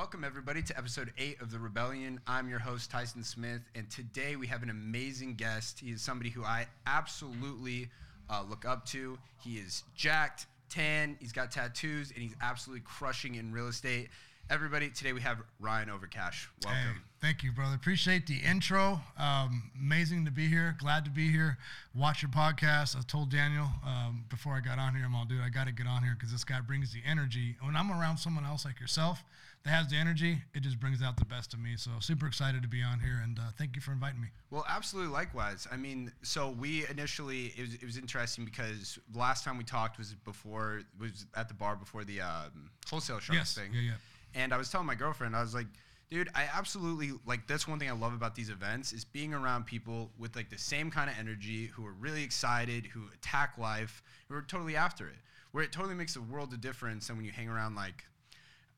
[0.00, 2.20] Welcome, everybody, to episode eight of The Rebellion.
[2.26, 5.78] I'm your host, Tyson Smith, and today we have an amazing guest.
[5.78, 7.90] He is somebody who I absolutely
[8.30, 9.18] uh, look up to.
[9.44, 14.08] He is jacked, tan, he's got tattoos, and he's absolutely crushing in real estate.
[14.48, 16.46] Everybody, today we have Ryan Overcash.
[16.64, 16.82] Welcome.
[16.82, 17.74] Hey, thank you, brother.
[17.74, 19.02] Appreciate the intro.
[19.18, 20.76] Um, amazing to be here.
[20.78, 21.58] Glad to be here.
[21.94, 22.96] Watch your podcast.
[22.96, 25.72] I told Daniel um, before I got on here, I'm all, dude, I got to
[25.72, 27.56] get on here because this guy brings the energy.
[27.60, 29.22] When I'm around someone else like yourself
[29.64, 31.74] that has the energy, it just brings out the best of me.
[31.76, 34.28] So super excited to be on here, and uh, thank you for inviting me.
[34.50, 35.68] Well, absolutely likewise.
[35.70, 39.64] I mean, so we initially it was, it was interesting because the last time we
[39.64, 43.54] talked was before was at the bar before the um, wholesale sharks Yes.
[43.54, 43.72] thing.
[43.74, 43.92] Yeah, yeah.
[44.34, 45.66] And I was telling my girlfriend, I was like,
[46.10, 49.66] dude, I absolutely like that's one thing I love about these events is being around
[49.66, 54.02] people with like the same kind of energy who are really excited, who attack life,
[54.28, 55.16] who are totally after it.
[55.52, 58.04] Where it totally makes a world of difference than when you hang around like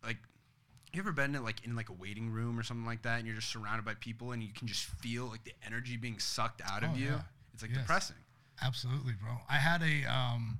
[0.02, 0.16] like
[0.94, 3.26] you ever been in like in like a waiting room or something like that and
[3.26, 6.60] you're just surrounded by people and you can just feel like the energy being sucked
[6.70, 7.06] out of Oh, you?
[7.06, 7.20] yeah.
[7.54, 7.80] It's like Yes.
[7.80, 8.16] depressing.
[8.60, 9.38] Absolutely, bro.
[9.48, 10.58] I had a, um,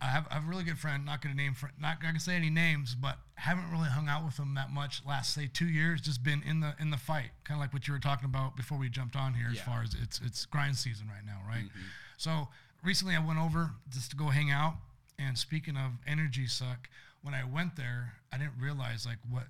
[0.00, 1.04] I have, I have a really good friend.
[1.04, 4.36] Not gonna name, fr- not gonna say any names, but haven't really hung out with
[4.36, 6.00] him that much last say two years.
[6.00, 8.56] Just been in the in the fight, kind of like what you were talking about
[8.56, 9.48] before we jumped on here.
[9.52, 11.68] As far as it's it's grind season right now, right?
[12.16, 12.48] So
[12.82, 14.74] recently I went over just to go hang out.
[15.18, 16.88] And speaking of energy suck,
[17.22, 19.44] when I went there, I didn't realize like what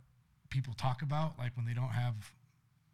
[0.53, 2.15] people talk about, like when they don't have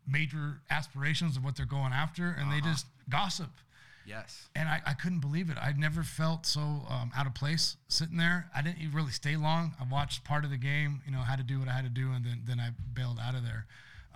[0.06, 3.50] major aspirations of what they're going after, and they just gossip
[4.06, 4.48] Yes.
[4.56, 5.58] and I, I couldn't believe it.
[5.60, 8.48] I'd never felt so um, out of place sitting there.
[8.56, 9.74] I didn't even really stay long.
[9.78, 11.90] I watched part of the game, you know, had to do what I had to
[11.90, 13.66] do, and then then I bailed out of there.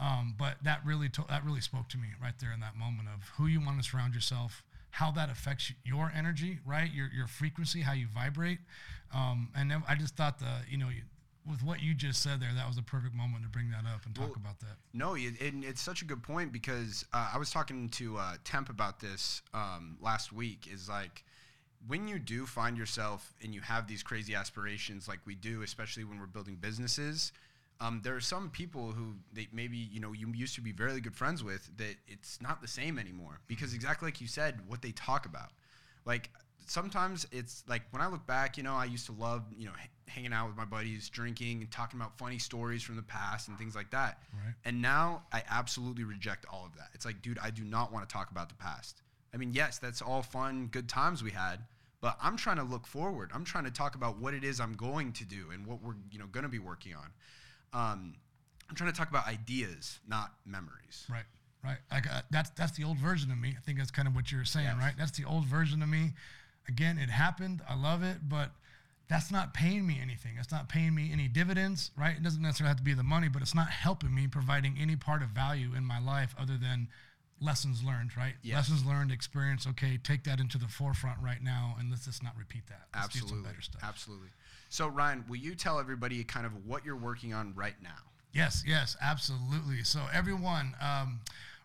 [0.01, 3.09] Um, but that really to, that really spoke to me right there in that moment
[3.15, 6.91] of who you want to surround yourself, how that affects your energy, right?
[6.91, 8.61] Your your frequency, how you vibrate.
[9.15, 10.89] Um, and then I just thought the you know.
[10.89, 11.03] You,
[11.48, 14.07] with what you just said there, that was a perfect moment to bring that up
[14.07, 14.77] and talk Well, about that.
[14.93, 18.34] No, it, and it's such a good point because uh, I was talking to uh,
[18.45, 20.69] Temp about this um, last week.
[20.73, 21.25] Is like
[21.87, 26.05] when you do find yourself and you have these crazy aspirations, like we do, especially
[26.05, 27.33] when we're building businesses.
[27.81, 31.00] Um, there are some people who they maybe you know you used to be very
[31.00, 34.83] good friends with that it's not the same anymore because exactly like you said, what
[34.83, 35.50] they talk about.
[36.05, 36.31] Like
[36.66, 39.72] sometimes it's like when I look back, you know, I used to love you know
[40.09, 43.57] hanging out with my buddies, drinking and talking about funny stories from the past and
[43.59, 44.23] things like that.
[44.35, 44.55] Right.
[44.65, 46.89] And now I absolutely reject all of that.
[46.95, 49.03] It's like, dude, I do not want to talk about the past.
[49.33, 51.61] I mean, yes, that's all fun, good times we had,
[52.03, 53.31] but I'm trying to look forward.
[53.33, 55.95] I'm trying to talk about what it is I'm going to do and what we're,
[56.11, 57.07] you know, going to be working on.
[57.73, 58.15] Um,
[58.69, 61.07] I'm trying to talk about ideas, not memories.
[61.11, 61.25] Right,
[61.65, 61.79] right.
[61.91, 63.55] Like uh, that's that's the old version of me.
[63.57, 64.77] I think that's kind of what you're saying, Yes.
[64.79, 64.95] right?
[64.99, 66.13] That's the old version of me.
[66.69, 67.61] Again, it happened.
[67.69, 68.51] I love it, but
[69.09, 70.33] that's not paying me anything.
[70.39, 72.17] It's not paying me any dividends, right?
[72.17, 74.97] It doesn't necessarily have to be the money, but it's not helping me providing any
[74.97, 76.89] part of value in my life other than
[77.41, 78.35] lessons learned, right?
[78.43, 78.71] Yes.
[78.71, 79.67] Lessons learned, experience.
[79.67, 82.83] Okay, take that into the forefront right now, and let's just not repeat that.
[82.95, 83.51] Let's do some Absolutely.
[83.51, 83.83] better stuff.
[83.85, 84.29] Absolutely.
[84.69, 87.91] So, Ryan, will you tell everybody kind of what you're working on right now?
[88.33, 89.83] Yes, yes, absolutely.
[89.84, 91.21] So everyone, um,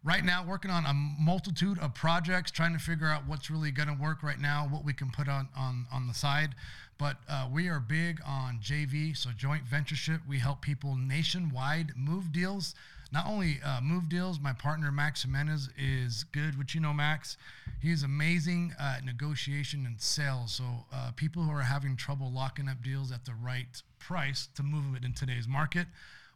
[0.07, 3.89] right now working on a multitude of projects, trying to figure out what's really going
[3.89, 6.55] to work right now, what we can put on on on the side.
[6.97, 10.21] But uh, we are big on JV, so joint ventureship.
[10.27, 12.73] We help people nationwide move deals.
[13.11, 17.37] Not only uh, move deals, my partner Max Jimenez is good, which you know Max.
[17.81, 20.53] He's amazing at negotiation and sales.
[20.53, 24.63] So uh, people who are having trouble locking up deals at the right price to
[24.63, 25.87] move it in today's market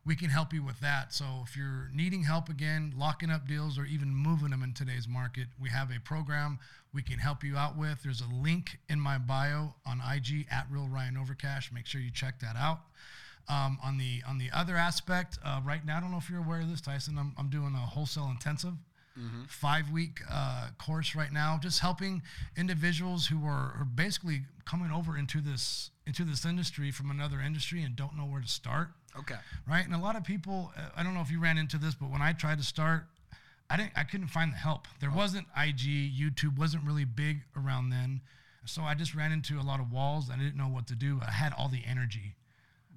[0.05, 1.13] we can help you with that.
[1.13, 5.07] So if you're needing help again, locking up deals or even moving them in today's
[5.07, 6.59] market, we have a program
[6.93, 8.03] we can help you out with.
[8.03, 11.71] There's a link in my bio on IG at Real Ryan Overcash.
[11.71, 12.79] Make sure you check that out.
[13.49, 16.39] Um, on the on the other aspect, uh, right now, I don't know if you're
[16.39, 17.17] aware of this, Tyson.
[17.17, 18.73] I'm, I'm doing a wholesale intensive
[19.47, 22.21] five week uh, course right now, just helping
[22.55, 27.83] individuals who are, are basically coming over into this into this industry from another industry
[27.83, 28.89] and don't know where to start.
[29.17, 29.35] Okay.
[29.67, 31.93] Right, and a lot of people, uh, I don't know if you ran into this,
[31.95, 33.05] but when I tried to start,
[33.69, 34.87] I didn't, I couldn't find the help.
[34.99, 38.21] There wasn't IG, YouTube wasn't really big around then,
[38.65, 40.29] so I just ran into a lot of walls.
[40.31, 41.19] I didn't know what to do.
[41.25, 42.35] I had all the energy,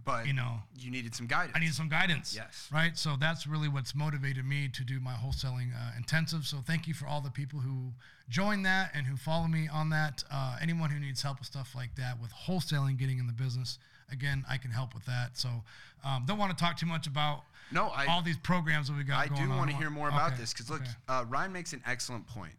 [0.04, 1.52] But you know, you needed some guidance.
[1.56, 2.34] I needed some guidance.
[2.36, 2.68] Yes.
[2.72, 2.96] Right.
[2.98, 6.44] So that's really what's motivated me to do my wholesaling uh, intensive.
[6.46, 7.92] So thank you for all the people who
[8.28, 10.22] join that and who follow me on that.
[10.30, 13.78] Uh, anyone who needs help with stuff like that, with wholesaling, getting in the business,
[14.12, 15.36] again, I can help with that.
[15.38, 15.48] So
[16.04, 17.42] um, don't want to talk too much about
[17.72, 20.32] No, I- all these programs that we got I do want to hear more about
[20.32, 20.90] Okay, this because look, okay.
[21.08, 22.54] uh, Ryan makes an excellent point.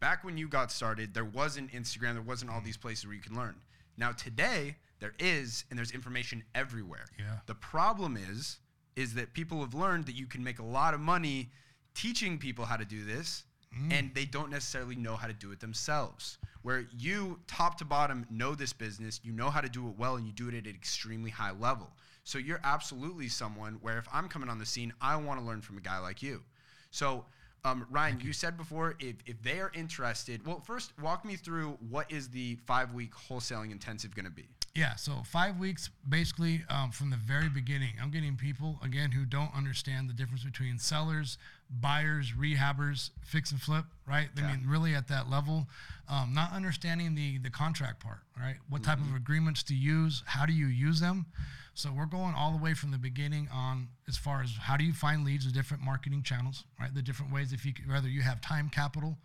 [0.00, 3.22] Back when you got started, there wasn't Instagram, there wasn't all these places where you
[3.22, 3.56] can learn.
[3.96, 7.06] Now today, there is, and there's information everywhere.
[7.18, 7.38] Yeah.
[7.46, 8.58] The problem is
[8.94, 11.50] is that people have learned that you can make a lot of money
[11.94, 13.44] teaching people how to do this
[13.90, 16.38] and they don't necessarily know how to do it themselves.
[16.62, 20.16] Where you, top to bottom, know this business, you know how to do it well,
[20.16, 21.90] and you do it at an extremely high level.
[22.24, 25.60] So you're absolutely someone where if I'm coming on the scene, I want to learn
[25.60, 26.42] from a guy like you.
[26.90, 27.24] So,
[27.64, 28.32] um, Ryan, you.
[28.32, 32.56] said before if, if they are interested, well, first walk me through what is the
[32.66, 34.48] five week wholesaling intensive going to be?
[34.76, 37.94] Yeah, so five weeks basically um, from the very beginning.
[38.00, 41.38] I'm getting people again who don't understand the difference between sellers,
[41.80, 44.28] buyers, rehabbers, fix and flip, right?
[44.36, 45.66] I mean, really at that level,
[46.10, 48.56] um, not understanding the the contract part, right?
[48.68, 50.22] What type of agreements to use?
[50.26, 51.24] How do you use them?
[51.72, 54.84] So we're going all the way from the beginning on as far as how do
[54.84, 56.94] you find leads, the different marketing channels, right?
[56.94, 59.16] The different ways if you whether you have time capital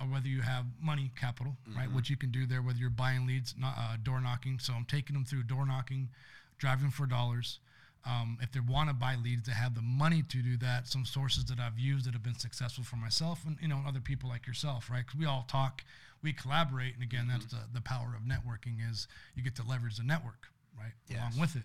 [0.00, 1.90] or whether you have money capital, right?
[1.90, 4.58] What you can do there, whether you're buying leads, not, uh, door knocking.
[4.58, 6.10] So I'm taking them through door knocking,
[6.58, 7.60] driving for dollars.
[8.04, 10.86] Um, if they want to buy leads, they have the money to do that.
[10.86, 13.86] Some sources that I've used that have been successful for myself and you know and
[13.86, 15.04] other people like yourself, right?
[15.04, 15.82] Because we all talk,
[16.22, 19.96] we collaborate, and again, that's the, the power of networking is you get to leverage
[19.96, 20.46] the network,
[20.78, 21.18] right, Yes.
[21.20, 21.64] along with it.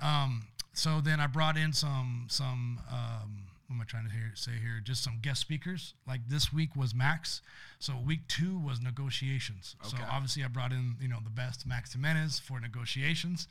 [0.00, 4.32] Um, so then I brought in some some um, what am I trying to hear,
[4.34, 4.80] say here?
[4.84, 5.94] Just some guest speakers.
[6.06, 7.40] Like this week was Max,
[7.78, 9.76] so week two was negotiations.
[9.86, 9.96] Okay.
[9.96, 13.48] So obviously I brought in you know the best Max Jimenez for negotiations.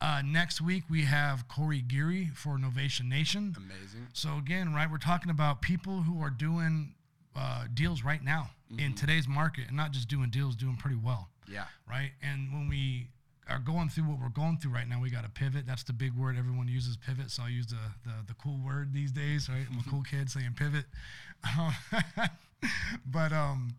[0.00, 3.54] Uh, next week we have Corey Geary for Novation Nation.
[3.56, 4.08] Amazing.
[4.12, 6.94] So again, right, we're talking about people who are doing
[7.36, 11.28] uh, deals right now in today's market, and not just doing deals, doing pretty well
[11.48, 11.64] Yeah.
[11.88, 12.10] right?
[12.22, 13.08] And when we
[13.50, 15.66] are going through what we're going through right now, we got to pivot.
[15.66, 17.30] That's the big word everyone uses, pivot.
[17.30, 19.66] So I use the the, the cool word these days, right?
[19.70, 20.84] I'm a cool kid saying pivot.
[21.58, 21.74] Um,
[23.06, 23.74] but um,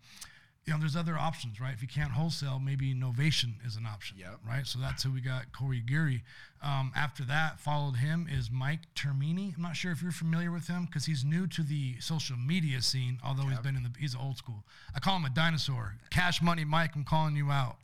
[0.65, 1.73] you know, there's other options, right?
[1.73, 4.39] If you can't wholesale, maybe Novation is an option, Yep.
[4.47, 4.65] right?
[4.67, 6.23] So that's who we got, Corey Geary.
[6.63, 9.53] Um, after that, followed him is Mike Termini.
[9.55, 12.81] I'm not sure if you're familiar with him because he's new to the social media
[12.83, 14.63] scene, although he's been in the he's old school.
[14.95, 15.95] I call him a dinosaur.
[16.11, 17.77] Cash Money Mike, I'm calling you out.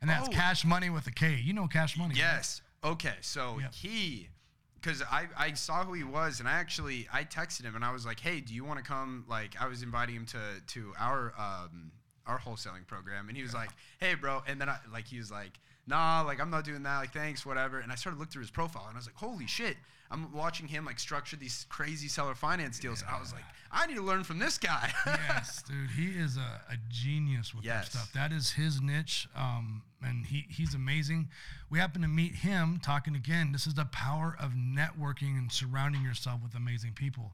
[0.00, 0.32] And that's Oh.
[0.32, 1.36] Cash Money with a K.
[1.36, 2.10] You know Cash Money.
[2.14, 2.18] right?
[2.18, 2.62] Yes.
[2.84, 3.14] Okay.
[3.20, 3.74] So Yep.
[3.74, 4.28] he,
[4.74, 7.92] because I, I saw who he was, and I actually I texted him and I
[7.92, 9.24] was like, hey, do you want to come?
[9.28, 10.38] Like I was inviting him to
[10.68, 11.92] to our um
[12.26, 14.42] our wholesaling program, and he was like, hey, bro.
[14.46, 15.52] And then I like he was like,
[15.86, 16.98] nah, like I'm not doing that.
[16.98, 17.78] Like thanks, whatever.
[17.80, 19.76] And I started to look through his profile, and I was like, holy shit.
[20.10, 23.00] I'm watching him like structure these crazy seller finance deals.
[23.00, 24.92] And I was like, I need to learn from this guy.
[25.06, 27.88] yes, dude, he is a, a genius with Yes.
[27.88, 28.12] that stuff.
[28.12, 31.30] That is his niche, um, and he he's amazing.
[31.70, 33.52] We happen to meet him talking again.
[33.52, 37.32] This is the power of networking and surrounding yourself with amazing people.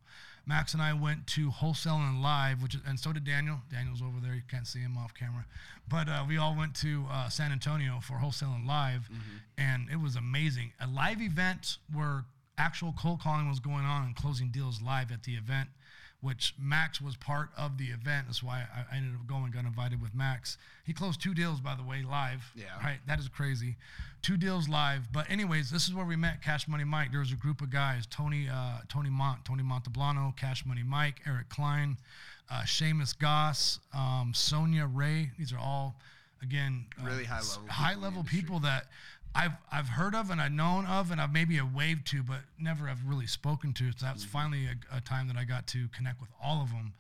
[0.49, 3.59] Max and I went to Wholesale and live, which and so did Daniel.
[3.71, 4.35] Daniel's over there.
[4.35, 5.45] You can't see him off camera,
[5.89, 9.11] but uh, we all went to uh, San Antonio for Wholesale and live,
[9.59, 10.73] and it was amazing.
[10.81, 12.25] A live event where
[12.57, 15.69] actual cold calling was going on and closing deals live at the event
[16.21, 18.27] which Max was part of the event.
[18.27, 20.59] That's why I, I ended up going, got invited with Max.
[20.85, 22.51] He closed two deals, by the way, live.
[22.57, 22.65] Yeah.
[22.83, 22.99] Right.
[23.07, 23.77] That is crazy.
[24.21, 25.13] Two deals live.
[25.13, 27.13] But anyways, this is where we met Cash Money Mike.
[27.13, 31.21] There was a group of guys: Tony, uh, Tony Mont, Tony Monteblano, Cash Money Mike,
[31.25, 31.97] Eric Klein,
[32.51, 35.31] uh, Seamus Goss, um, Sonia Ray.
[35.39, 35.95] These are all,
[36.43, 38.87] again, uh, Really high level high level people that
[39.35, 42.41] I've I've heard of and I've known of and I've maybe have waved to, but
[42.59, 43.93] never have really spoken to.
[43.93, 44.31] So that's Mm-hmm.
[44.33, 46.95] finally a, a time that I got to connect with all of them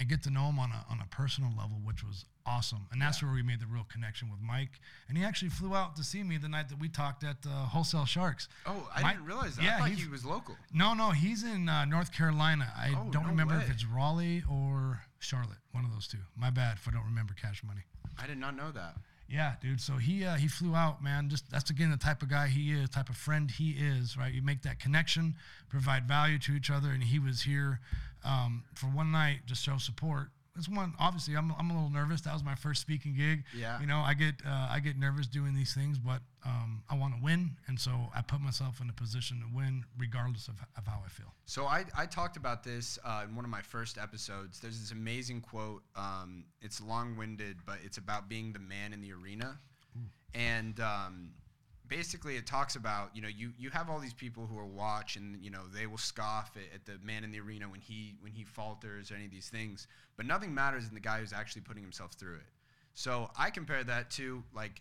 [0.00, 2.86] and get to know them on a on a personal level, which was awesome.
[2.90, 4.80] And that's where we made the real connection with Mike.
[5.08, 7.66] And he actually flew out to see me the night that we talked at uh,
[7.66, 8.48] Wholesale Sharks.
[8.66, 9.62] oh, I Mike- didn't realize that.
[9.64, 10.56] yeah, I thought he was local.
[10.72, 12.72] No, no, he's in uh, North Carolina.
[12.76, 13.62] I Oh, don't no remember way.
[13.62, 16.18] if it's Raleigh or Charlotte, one of those two.
[16.36, 17.82] My bad if I don't remember Cash Money.
[18.20, 18.96] I did not know that.
[19.32, 19.80] Yeah, dude.
[19.80, 21.30] So he uh, he flew out, man.
[21.30, 24.32] Just that's again the type of guy he is, type of friend he is, right?
[24.32, 25.36] You make that connection,
[25.70, 27.80] provide value to each other, and he was here
[28.24, 30.28] um, for one night, just show support.
[30.54, 32.20] This one, obviously, I'm, I'm a little nervous.
[32.20, 33.44] That was my first speaking gig.
[33.56, 33.80] Yeah.
[33.80, 37.14] You know, I get uh, I get nervous doing these things, but um, I want
[37.14, 40.86] to win, and so I put myself in a position to win, regardless of, of
[40.86, 41.32] how I feel.
[41.46, 44.58] So I, I talked about this uh, in one of my first episodes.
[44.58, 45.82] There's this amazing quote.
[45.94, 49.58] Um, it's long-winded, but it's about being the man in the arena,
[50.34, 51.30] and um,
[51.92, 55.16] basically it talks about you know you you have all these people who are watch
[55.16, 58.14] and you know they will scoff at, at the man in the arena when he
[58.20, 61.32] when he falters or any of these things, but nothing matters than the guy who's
[61.32, 62.50] actually putting himself through it.
[62.94, 64.80] So I compare that to like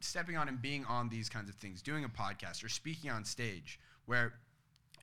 [0.00, 3.24] stepping on and being on these kinds of things, doing a podcast or speaking on
[3.24, 4.34] stage, where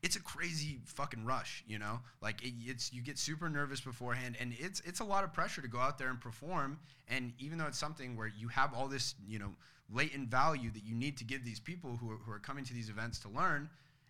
[0.03, 1.99] it's a crazy fucking rush, you know.
[2.21, 5.61] Like it, it's you get super nervous beforehand, and it's it's a lot of pressure
[5.61, 6.79] to go out there and perform.
[7.07, 9.55] And even though it's something where you have all this, you know,
[9.91, 12.73] latent value that you need to give these people who are, who are coming to
[12.73, 13.69] these events to learn,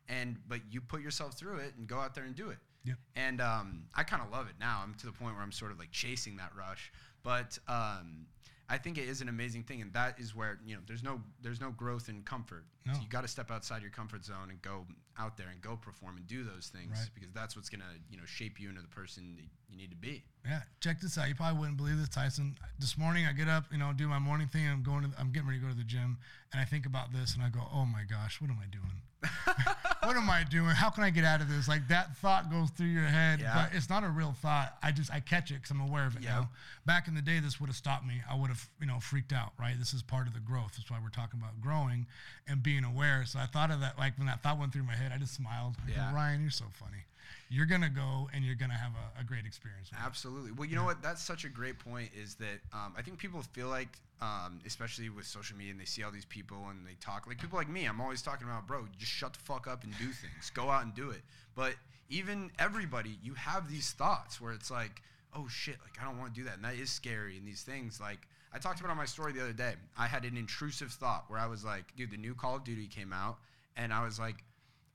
[0.09, 2.57] and but you put yourself through it and go out there and do it.
[2.85, 2.97] Yep.
[3.15, 4.81] And um, I kind of love it now.
[4.83, 6.91] I'm to the point where I'm sort of like chasing that rush.
[7.23, 8.27] But um,
[8.69, 11.21] I think it is an amazing thing, and that is where you know there's no
[11.41, 12.65] there's no growth in comfort.
[12.85, 12.93] No.
[12.93, 14.85] So you got to step outside your comfort zone and go
[15.17, 17.09] out there and go perform and do those things Right.
[17.15, 19.95] because that's what's gonna you know shape you into the person that you need to
[19.95, 20.23] be.
[20.45, 21.29] Yeah, check this out.
[21.29, 22.57] You probably wouldn't believe this, Tyson.
[22.79, 24.67] This morning I get up, you know, do my morning thing.
[24.67, 26.17] I'm going to, I'm getting ready to go to the gym,
[26.51, 29.01] and I think about this, and I go, "Oh my gosh, what am I doing?
[30.03, 30.69] what am I doing?
[30.69, 33.53] How can I get out of this?" Like that thought goes through your head, Yeah.
[33.69, 34.77] but it's not a real thought.
[34.83, 36.31] I just I catch it because I'm aware of it Yeah.
[36.41, 36.49] now.
[36.85, 38.21] Back in the day, this would have stopped me.
[38.29, 39.53] I would have, you know, freaked out.
[39.59, 39.77] Right?
[39.77, 40.73] This is part of the growth.
[40.77, 42.05] That's why we're talking about growing
[42.47, 43.25] and being aware.
[43.25, 45.33] So I thought of that, like when that thought went through my head, I just
[45.33, 45.75] smiled.
[45.83, 46.13] I go, Yeah.
[46.13, 47.05] Ryan, you're so funny.
[47.49, 49.89] You're gonna go and you're gonna have a, a great experience.
[50.03, 50.51] Absolutely.
[50.51, 51.01] Well, you know what?
[51.01, 52.09] That's such a great point.
[52.15, 55.85] Is that um, I think people feel like, um, especially with social media, and they
[55.85, 57.85] see all these people and they talk like people like me.
[57.85, 60.51] I'm always talking about, bro, just shut the fuck up and do things.
[60.53, 61.21] Go out and do it.
[61.55, 61.75] But
[62.09, 65.01] even everybody, you have these thoughts where it's like,
[65.33, 67.37] oh shit, like I don't want to do that, and that is scary.
[67.37, 69.75] And these things, like I talked about on my story the other day.
[69.97, 72.87] I had an intrusive thought where I was like, dude, the new Call of Duty
[72.87, 73.37] came out,
[73.77, 74.43] and I was like.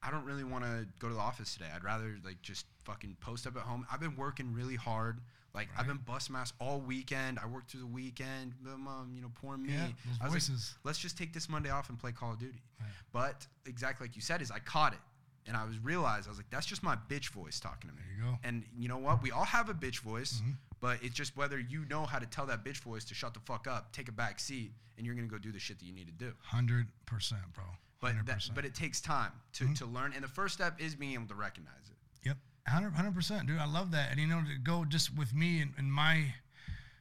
[0.03, 1.67] I don't really want to go to the office today.
[1.75, 3.87] I'd rather like just fucking post up at home.
[3.93, 5.21] I've been working really hard.
[5.55, 7.39] Like I've been bus mass all weekend.
[7.39, 8.55] I worked through the weekend.
[8.65, 9.73] The mom, you know, poor me.
[9.75, 9.87] Yeah,
[10.21, 12.63] I was like, let's just take this Monday off and play Call of Duty.
[12.81, 12.89] Right.
[13.13, 14.99] But exactly like you said, is I caught it,
[15.47, 18.03] and I was realized I was like, that's just my bitch voice talking to me.
[18.17, 18.39] There you go.
[18.45, 19.23] And you know what?
[19.23, 20.53] We all have a bitch voice, Mm-hmm.
[20.81, 23.41] but it's just whether you know how to tell that bitch voice to shut the
[23.41, 25.93] fuck up, take a back seat, and you're gonna go do the shit that you
[25.93, 26.33] need to do.
[26.43, 27.65] Hundred percent, bro.
[28.03, 29.75] But that, but it takes time to, Mm-hmm.
[29.75, 31.97] to learn, and the first step is being able to recognize it.
[32.29, 33.59] Yep, 100 percent, dude.
[33.59, 34.11] I love that.
[34.11, 36.35] And you know, to go just with me and, and my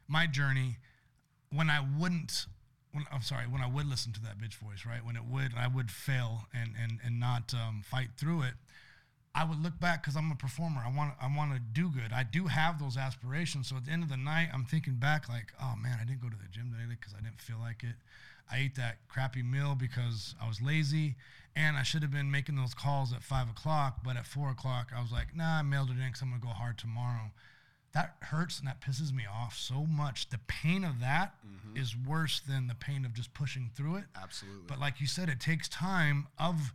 [0.07, 0.77] my journey,
[1.51, 2.45] when I wouldn't,
[2.91, 5.03] when I'm sorry, when I would listen to that bitch voice, right?
[5.03, 8.53] When it would, I would fail and and and not um, fight through it.
[9.33, 10.83] I would look back because I'm a performer.
[10.85, 12.11] I want I want to do good.
[12.13, 13.69] I do have those aspirations.
[13.69, 16.21] So at the end of the night, I'm thinking back like, oh man, I didn't
[16.21, 17.95] go to the gym today because I didn't feel like it.
[18.51, 21.15] I ate that crappy meal because I was lazy,
[21.55, 23.99] and I should have been making those calls at five o'clock.
[24.03, 26.41] But at four o'clock, I was like, nah, I mailed it in because I'm gonna
[26.41, 27.31] go hard tomorrow.
[27.93, 30.29] That hurts and that pisses me off so much.
[30.29, 31.77] The pain of that mm-hmm.
[31.77, 34.05] is worse than the pain of just pushing through it.
[34.15, 34.63] Absolutely.
[34.65, 36.73] But like you said, it takes time of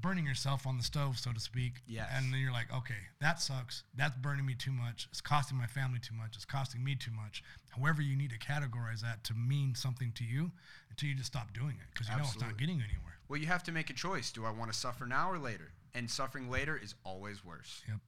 [0.00, 1.82] burning yourself on the stove, so to speak.
[1.86, 2.08] Yes.
[2.14, 3.84] And then you're like, okay, that sucks.
[3.94, 5.08] That's burning me too much.
[5.10, 6.36] It's costing my family too much.
[6.36, 7.42] It's costing me too much.
[7.70, 10.50] However, you need to categorize that to mean something to you
[10.90, 13.18] until you just stop doing it because you know it's not getting you anywhere.
[13.28, 14.32] well, you have to make a choice.
[14.32, 15.72] Do I want to suffer now or later?
[15.94, 17.82] And suffering later is always worse.
[17.88, 17.98] Yep.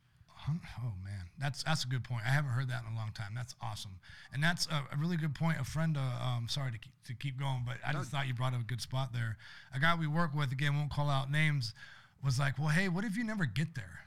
[0.49, 2.23] Oh man, that's that's a good point.
[2.27, 3.33] I haven't heard that in a long time.
[3.35, 3.93] That's awesome,
[4.33, 5.61] and that's a, a really good point.
[5.61, 8.35] A friend, uh, um, sorry to keep, to keep going, but I just thought you
[8.35, 9.37] brought up a good spot there.
[9.75, 11.75] A guy we work with, again, won't call out names,
[12.25, 14.01] was like, "Well, hey, what if you never get there?"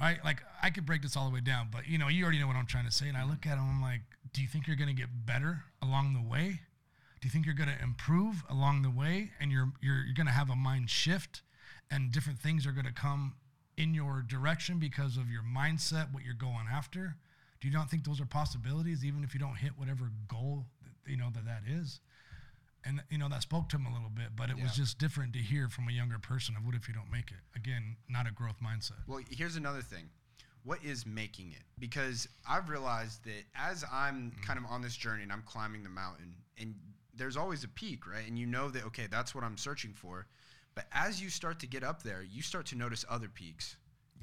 [0.00, 0.18] Right?
[0.24, 2.46] Like I could break this all the way down, but you know, you already know
[2.46, 3.08] what I'm trying to say.
[3.08, 5.64] And I look at him, I'm like, "Do you think you're going to get better
[5.82, 6.60] along the way?
[7.20, 10.26] Do you think you're going to improve along the way, and you're you're, you're going
[10.26, 11.42] to have a mind shift,
[11.90, 13.34] and different things are going to come
[13.78, 17.14] in your direction because of your mindset, what you're going after?
[17.60, 21.10] Do you not think those are possibilities, even if you don't hit whatever goal that,
[21.10, 22.00] you know that that is?
[22.84, 25.32] And you know that spoke to him a little bit, but it was just different
[25.34, 27.38] to hear from a younger person of what if you don't make it?
[27.56, 28.98] Again, not a growth mindset.
[29.06, 30.08] Well, here's another thing.
[30.64, 31.62] What is making it?
[31.78, 34.42] Because I've realized that as I'm mm-hmm.
[34.42, 36.74] kind of on this journey and I'm climbing the mountain, and
[37.14, 38.26] there's always a peak, right?
[38.26, 40.26] And you know that, okay, that's what I'm searching for.
[40.78, 43.74] But as you start to get up there, you start to notice other peaks.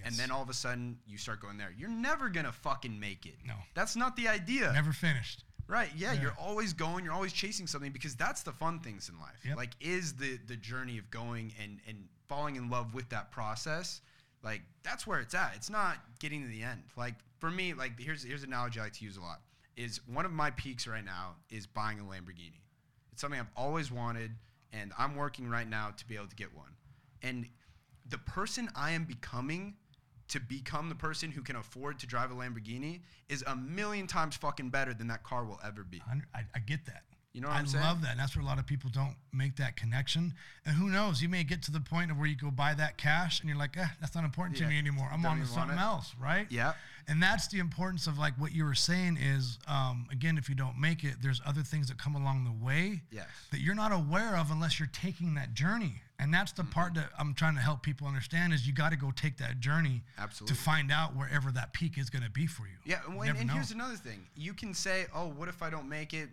[0.05, 1.73] And then all of a sudden, you start going there.
[1.77, 3.35] You're never going to fucking make it.
[3.45, 3.55] No.
[3.73, 4.71] That's not the idea.
[4.71, 5.43] Never finished.
[5.67, 5.89] Right.
[5.97, 6.21] Yeah, Yeah.
[6.21, 7.03] You're always going.
[7.03, 9.35] You're always chasing something because that's the fun things in life.
[9.43, 9.57] Yep.
[9.57, 13.99] Like, is the the journey of going and and falling in love with that process.
[14.41, 15.51] Like that's where it's at.
[15.57, 16.83] It's not getting to the end.
[16.95, 19.41] Like for me, like here's here's an analogy I like to use a lot.
[19.75, 22.61] Is one of my peaks right now is buying a Lamborghini.
[23.11, 24.31] It's something I've always wanted,
[24.75, 26.71] and I'm working right now to be able to get one.
[27.21, 27.47] And
[28.07, 29.75] the person I am becoming
[30.27, 34.35] to become the person who can afford to drive a Lamborghini is a million times
[34.35, 36.01] fucking better than that car will ever be.
[36.33, 37.03] I, I, get that.
[37.31, 37.83] You know what I I'm saying?
[37.83, 38.11] I love that.
[38.11, 40.33] And that's where a lot of people don't make that connection.
[40.65, 41.21] And who knows?
[41.21, 43.57] You may get to the point of where you go buy that cash and you're
[43.57, 45.09] like, eh, that's not important Yeah, to me anymore.
[45.11, 45.81] I'm on to something it.
[45.81, 46.47] else, right?
[46.49, 46.73] Yeah.
[47.07, 50.55] And that's the importance of like what you were saying is, um, again, if you
[50.55, 53.27] don't make it, there's other things that come along the way Yes.
[53.51, 56.01] that you're not aware of unless you're taking that journey.
[56.17, 57.01] And that's the part Mm-hmm.
[57.01, 60.01] that I'm trying to help people understand is you got to go take that journey
[60.17, 60.55] Absolutely.
[60.55, 62.73] to find out wherever that peak is going to be for you.
[62.85, 64.25] Yeah, and, You never and here's another thing.
[64.35, 66.29] You can say, "Oh, what if I don't make it?"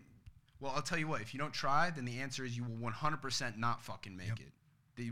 [0.60, 1.20] Well, I'll tell you what.
[1.20, 4.38] If you don't try, then the answer is you will 100% not fucking make Yep.
[4.40, 4.52] it.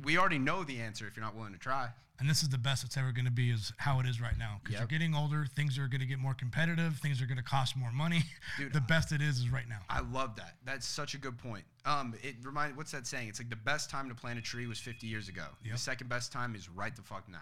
[0.04, 1.88] We already know the answer if you're not willing to try.
[2.18, 4.36] and this is the best it's ever going to be is how it is right
[4.38, 7.38] now because you're getting older things are going to get more competitive things are going
[7.38, 8.20] to cost more money
[8.58, 10.56] Dude, the best it is is right now I love that.
[10.66, 11.64] That's such a good point.
[11.86, 13.28] Um, it remind what's that saying?
[13.28, 15.46] It's like the best time to plant a tree was 50 years ago.
[15.64, 15.72] Yep.
[15.72, 17.38] The second best time is right the fuck now.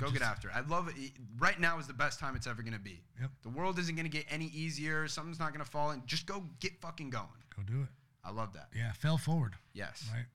[0.00, 0.54] Go get after it.
[0.56, 1.12] I love it.
[1.38, 3.02] Right now is the best time it's ever gonna be.
[3.20, 3.30] Yep.
[3.42, 5.06] The world isn't gonna get any easier.
[5.08, 6.02] Something's not gonna fall in.
[6.06, 7.26] Just go get fucking going.
[7.54, 7.88] go do it
[8.24, 8.68] I love that.
[8.74, 10.08] yeah fail forward Yes.
[10.14, 10.26] right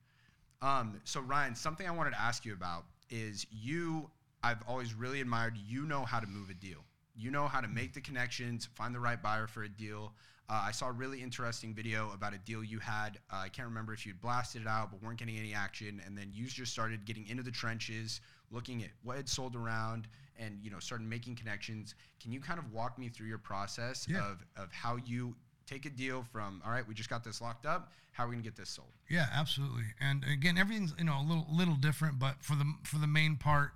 [0.62, 4.10] Um, so Ryan, something I wanted to ask you about is you.
[4.42, 5.56] I've always really admired.
[5.56, 6.84] You know how to move a deal.
[7.16, 10.12] You know how to make the connections, find the right buyer for a deal.
[10.50, 13.18] Uh, I saw a really interesting video about a deal you had.
[13.32, 16.18] Uh, I can't remember if you'd blasted it out, but weren't getting any action, and
[16.18, 18.20] then you just started getting into the trenches,
[18.50, 20.06] looking at what had sold around,
[20.38, 21.94] and you know started making connections.
[22.20, 24.18] Can you kind of walk me through your process Yeah.
[24.30, 25.34] of of how you
[25.66, 27.92] take a deal from all right, we just got this locked up.
[28.12, 28.88] How are we gonna get this sold?
[29.08, 29.84] Yeah, absolutely.
[30.00, 33.36] And again, everything's you know a little little different, but for the for the main
[33.36, 33.72] part,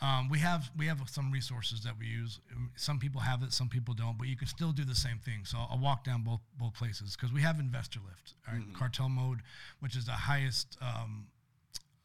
[0.00, 2.40] um, we have we have some resources that we use.
[2.76, 5.44] Some people have it, some people don't, but you can still do the same thing.
[5.44, 9.08] So I'll walk down both both places because we have Investor Lift, all right, Cartel
[9.08, 9.38] Mode,
[9.80, 11.26] which is the highest um,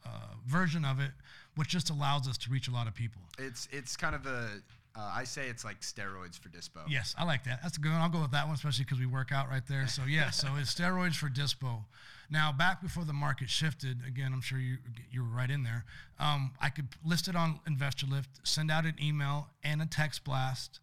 [0.06, 1.12] uh, version of it,
[1.56, 3.22] which just allows us to reach a lot of people.
[3.40, 4.62] It's it's kind of a
[4.98, 6.82] uh, I say it's like steroids for dispo.
[6.88, 7.60] Yes, I like that.
[7.62, 8.02] That's a good one.
[8.02, 9.88] I'll go with that one, especially because we work out right there.
[9.88, 11.84] So yeah, so it's steroids for dispo.
[12.30, 14.78] Now, back before the market shifted, again, I'm sure you
[15.12, 15.86] you were right in there.
[16.20, 20.24] Um, I could list it on Investor Lift, send out an email and a text
[20.24, 20.80] blast,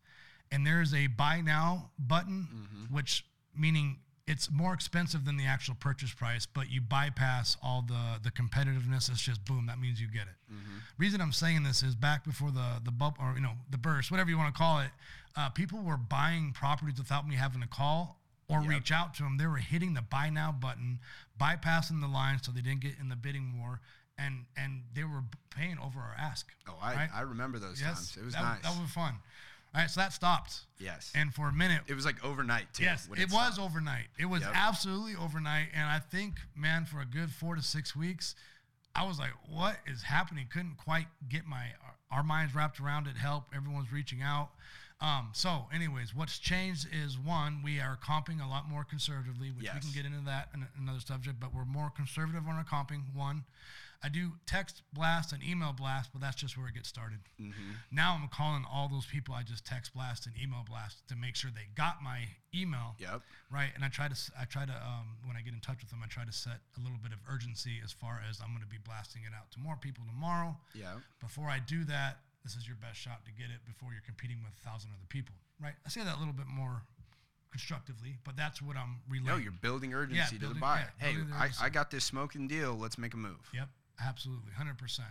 [0.50, 5.75] and there is a buy now button, which meaning it's more expensive than the actual
[5.75, 9.11] purchase price, but you bypass all the the competitiveness.
[9.11, 9.66] It's just boom.
[9.66, 10.54] That means you get it.
[10.97, 14.11] Reason I'm saying this is back before the the bump or you know the burst,
[14.11, 14.90] whatever you want to call it,
[15.37, 18.71] uh, people were buying properties without me having to call or Yep.
[18.71, 19.37] reach out to them.
[19.37, 21.00] They were hitting the buy now button,
[21.40, 23.81] bypassing the line so they didn't get in the bidding war,
[24.16, 26.50] and and they were paying over our ask.
[26.69, 27.11] Oh, I, right?
[27.14, 28.16] I remember those times.
[28.16, 28.62] It was that, nice.
[28.62, 29.14] That was fun.
[29.75, 30.61] All right, so that stopped.
[30.78, 31.11] yes.
[31.16, 32.84] And for a minute, it was like overnight too.
[32.84, 34.06] Yes, when it was overnight.
[34.19, 34.52] It was Yep.
[34.54, 35.69] absolutely overnight.
[35.75, 38.37] And I think, man, for a good four to six weeks,
[38.95, 40.47] I was like, what is happening?
[40.52, 41.73] Couldn't quite get my
[42.10, 43.17] our minds wrapped around it.
[43.17, 43.47] Help.
[43.52, 44.50] Everyone's reaching out.
[45.00, 49.65] Um, so, anyways, what's changed is one, we are comping a lot more conservatively, which
[49.75, 53.02] we can get into that in another subject, but we're more conservative on our comping.
[53.13, 53.43] One,
[54.04, 57.21] I do text blast and email blast, but that's just where it gets started.
[57.40, 57.73] Mm-hmm.
[57.90, 61.34] Now I'm calling all those people I just text blast and email blast to make
[61.36, 63.21] sure they got my email Yep.
[63.50, 65.90] right and i try to i try to um, when i get in touch with
[65.90, 68.62] them i try to set a little bit of urgency as far as i'm going
[68.62, 71.02] to be blasting it out to more people tomorrow Yeah.
[71.19, 74.38] before i do that this is your best shot to get it before you're competing
[74.45, 76.82] with a thousand other people right i say that a little bit more
[77.50, 80.93] constructively but that's what i'm relaying No, you're building urgency to building- the buyer.
[81.00, 81.50] yeah, hey, the I.
[81.60, 82.75] I got this smoking deal.
[82.78, 83.50] Let's make a move.
[83.52, 83.69] Yep,
[84.00, 85.09] absolutely, hundred percent.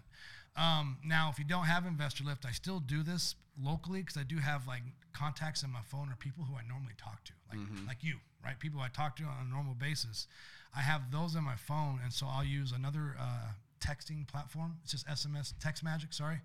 [0.56, 4.24] Um, now, if you don't have Investor Lift, I still do this locally because I
[4.24, 7.60] do have like contacts in my phone or people who I normally talk to, like
[7.88, 8.60] like you, right?
[8.60, 10.28] People I talk to on a normal basis.
[10.76, 14.78] I have those in my phone, and so I'll use another uh, texting platform.
[14.84, 16.14] It's just SMS text magic.
[16.14, 16.40] Sorry,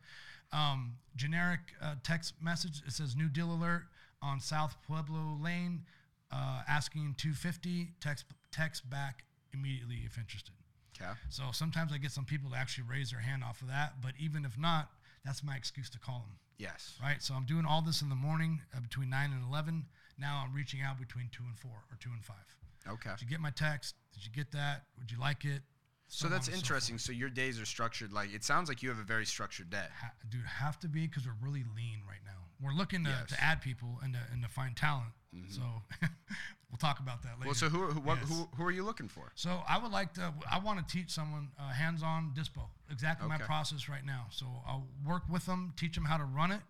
[0.53, 2.83] um, generic uh, text message.
[2.87, 3.85] It says new deal alert
[4.23, 5.83] on South Pueblo Lane,
[6.33, 7.93] uh, asking 250.
[8.01, 10.53] Text text back immediately if interested.
[11.01, 11.11] Okay.
[11.31, 14.13] So sometimes I get some people to actually raise their hand off of that, but
[14.19, 14.91] even if not,
[15.25, 16.95] that's my excuse to call them, Yes.
[17.03, 17.23] right?
[17.23, 19.85] So I'm doing all this in the morning uh, between 9 and 11.
[20.19, 22.37] Now I'm reaching out between 2 and 4 or 2 and 5.
[22.95, 23.11] Okay.
[23.19, 23.95] Did you get my text?
[24.15, 24.85] Did you get that?
[24.99, 25.63] Would you like it?
[26.09, 26.97] So on that's and so interesting.
[26.99, 29.85] So your days are structured like it sounds like you have a very structured day.
[30.01, 32.33] Ha- dude, have to be because we're really lean right now.
[32.63, 33.29] We're looking to, Yes.
[33.37, 35.11] To add people and to, and to find talent.
[35.51, 35.63] So
[36.71, 37.47] we'll talk about that later.
[37.47, 38.29] Well, so who are- who what, Yes.
[38.29, 39.31] who, who are you looking for?
[39.35, 40.33] So I would like to.
[40.51, 42.63] I want to teach someone uh, hands-on dispo.
[42.91, 44.27] Exactly my process right now.
[44.31, 46.61] So I'll work with them, teach them how to run it,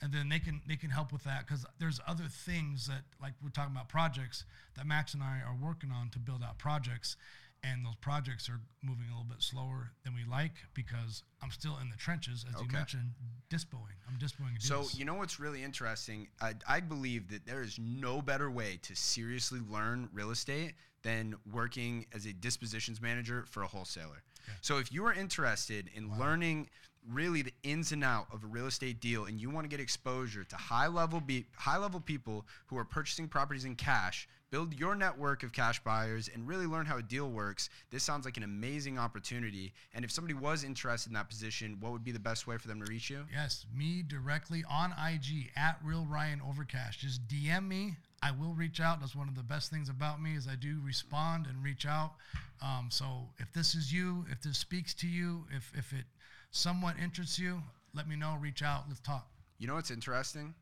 [0.00, 3.34] and then they can they can help with that because there's other things that like
[3.42, 4.44] we're talking about projects
[4.76, 7.16] that Max and I are working on to build out projects,
[7.62, 11.76] and those projects are moving a little bit slower than we like because I'm still
[11.82, 13.10] in the trenches, as you mentioned,
[13.50, 13.94] dispoing.
[14.08, 14.52] I'm dispoing.
[14.58, 14.98] So deals.
[14.98, 16.28] you know what's really interesting?
[16.40, 21.34] I, I believe that there is no better way to seriously learn real estate than
[21.50, 24.22] working as a dispositions manager for a wholesaler.
[24.60, 26.68] So if you are interested in learning
[27.10, 29.80] really the ins and out of a real estate deal and you want to get
[29.80, 34.78] exposure to high level be, high level people who are purchasing properties in cash, build
[34.78, 38.36] your network of cash buyers and really learn how a deal works, this sounds like
[38.36, 39.72] an amazing opportunity.
[39.94, 42.68] And if somebody was interested in that position, what would be the best way for
[42.68, 43.24] them to reach you?
[43.32, 46.98] Yes, me directly on IG at Real Ryan Overcash.
[46.98, 47.96] Just DM me.
[48.22, 49.00] I will reach out.
[49.00, 52.14] That's one of the best things about me is I do respond and reach out.
[52.62, 56.04] Um, so if this is you, if this speaks to you, if if it
[56.50, 57.62] somewhat interests you,
[57.94, 58.36] let me know.
[58.40, 58.84] Reach out.
[58.88, 59.28] Let's talk.
[59.58, 60.54] You know what's interesting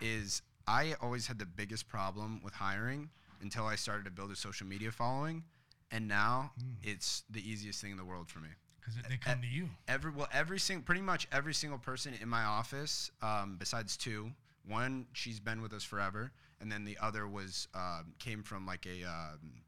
[0.00, 3.08] is I always had the biggest problem with hiring
[3.40, 5.44] until I started to build a social media following,
[5.90, 8.48] and now it's the easiest thing in the world for me.
[8.80, 9.68] Because they come to you.
[9.88, 14.30] Every well, every single, pretty much every single person in my office, um, besides two,
[14.68, 18.86] one she's been with us forever, and then the other was um, came from like
[18.86, 19.62] a um,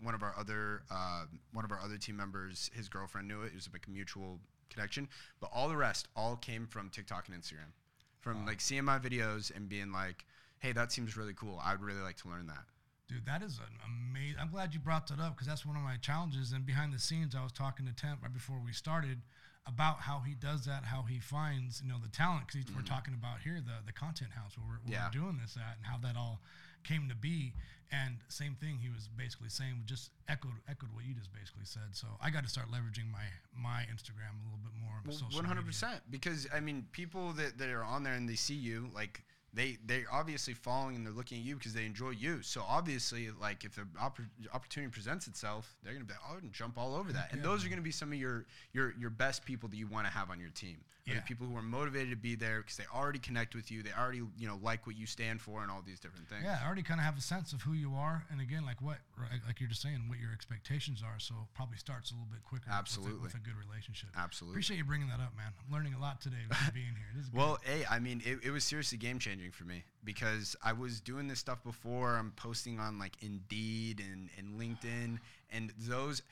[0.00, 2.70] one of our other uh, one of our other team members.
[2.74, 3.46] His girlfriend knew it.
[3.46, 4.38] It was like a mutual
[4.70, 5.08] connection.
[5.40, 7.72] But all the rest all came from TikTok and Instagram,
[8.20, 10.24] from like seeing my videos and being like,
[10.58, 11.60] "Hey, that seems really cool.
[11.64, 12.64] I'd really like to learn that."
[13.08, 14.36] Dude, that is an amazing.
[14.40, 16.52] I'm glad you brought that up because that's one of my challenges.
[16.52, 19.20] And behind the scenes, I was talking to Temp right before we started
[19.66, 22.46] about how he does that, how he finds you know the talent.
[22.46, 22.94] Because we're mm-hmm.
[22.94, 25.06] talking about here the the content house where we're, where Yeah.
[25.06, 26.40] we're doing this at, and how that all
[26.82, 27.52] came to be.
[27.92, 31.92] And same thing he was basically saying, just echoed echoed what you just basically said.
[31.92, 35.28] So I got to start leveraging my my Instagram a little bit more.
[35.32, 38.54] One hundred percent, Because I mean, people that, that are on there and they see
[38.54, 39.22] you, like
[39.54, 42.42] they they're obviously following and they're looking at you because they enjoy you.
[42.42, 46.94] So obviously, like if the oppor- opportunity presents itself, they're gonna be oh, jump all
[46.94, 47.28] over that.
[47.32, 49.86] And yeah, those are gonna be some of your your your best people that you
[49.86, 50.78] want to have on your team.
[51.06, 51.20] Are the Yeah.
[51.26, 53.82] people who are motivated to be there because they already connect with you.
[53.82, 56.44] They already you know like what you stand for and all these different things.
[56.44, 58.80] Yeah, I already kind of have a sense of who you are, and again, like
[58.80, 61.18] what, right, like you're just saying, what your expectations are.
[61.18, 62.64] So it probably starts a little bit quicker.
[62.64, 63.20] with a- Absolutely.
[63.20, 64.08] with a, good relationship.
[64.16, 64.54] Absolutely.
[64.54, 65.52] Appreciate you bringing that up, man.
[65.66, 67.06] I'm learning a lot today with you being here.
[67.14, 67.36] This is good.
[67.44, 71.00] Well, hey, I mean, it, it was seriously game changing for me because I was
[71.02, 72.16] doing this stuff before.
[72.16, 75.18] I'm posting on like Indeed and, and LinkedIn,
[75.50, 76.22] and those.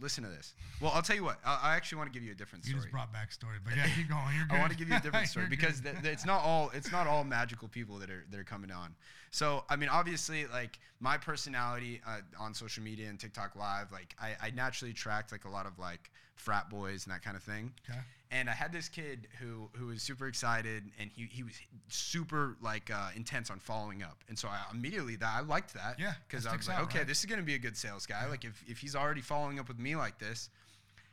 [0.00, 0.54] Listen to this.
[0.80, 1.38] Well, I'll tell you what.
[1.44, 2.76] I, I actually want to give you a different story.
[2.76, 4.22] you just brought back story, but yeah, keep going.
[4.36, 4.56] You're good.
[4.56, 6.92] I want to give you a different story because th- th- it's not all it's
[6.92, 8.94] not all magical people that are that are coming on.
[9.30, 14.14] So I mean, obviously, like my personality uh, on social media and TikTok Live, like
[14.20, 17.42] I, I naturally attract like a lot of like frat boys and that kind of
[17.42, 17.72] thing.
[17.88, 17.98] Okay.
[18.30, 21.54] And I had this kid who who was super excited and he, he was
[21.88, 24.18] super like uh, intense on following up.
[24.28, 25.98] And so I immediately that I liked that.
[25.98, 27.06] Yeah, Because I was like, out, okay, right?
[27.06, 28.26] this is gonna be a good sales guy.
[28.28, 30.50] Like if, if he's already following up with me like this,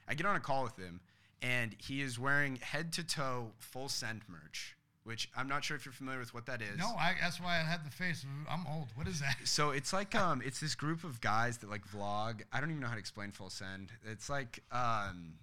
[0.10, 0.99] I get on a call with him
[1.41, 4.75] and he is wearing head to toe full send merch,
[5.06, 6.78] which I'm not sure if you're familiar with what that is.
[6.78, 8.25] No, I, that's why I had the face.
[8.49, 8.88] I'm old.
[8.95, 9.38] What is that?
[9.45, 12.41] So it's like um, it's this group of guys that like vlog.
[12.51, 13.91] I don't even know how to explain full send.
[14.04, 15.36] It's like um,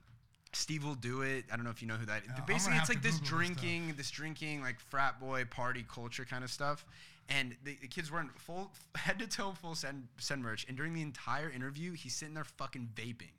[0.52, 1.44] Steve will do it.
[1.50, 2.22] I don't know if you know who that.
[2.46, 6.44] Basically, it's like this Google this drinking, this drinking like frat boy party culture kind
[6.44, 6.84] of stuff.
[7.28, 10.66] And the, the kid's wearing full head to toe full send send merch.
[10.68, 13.32] And during the entire interview, he's sitting there fucking vaping.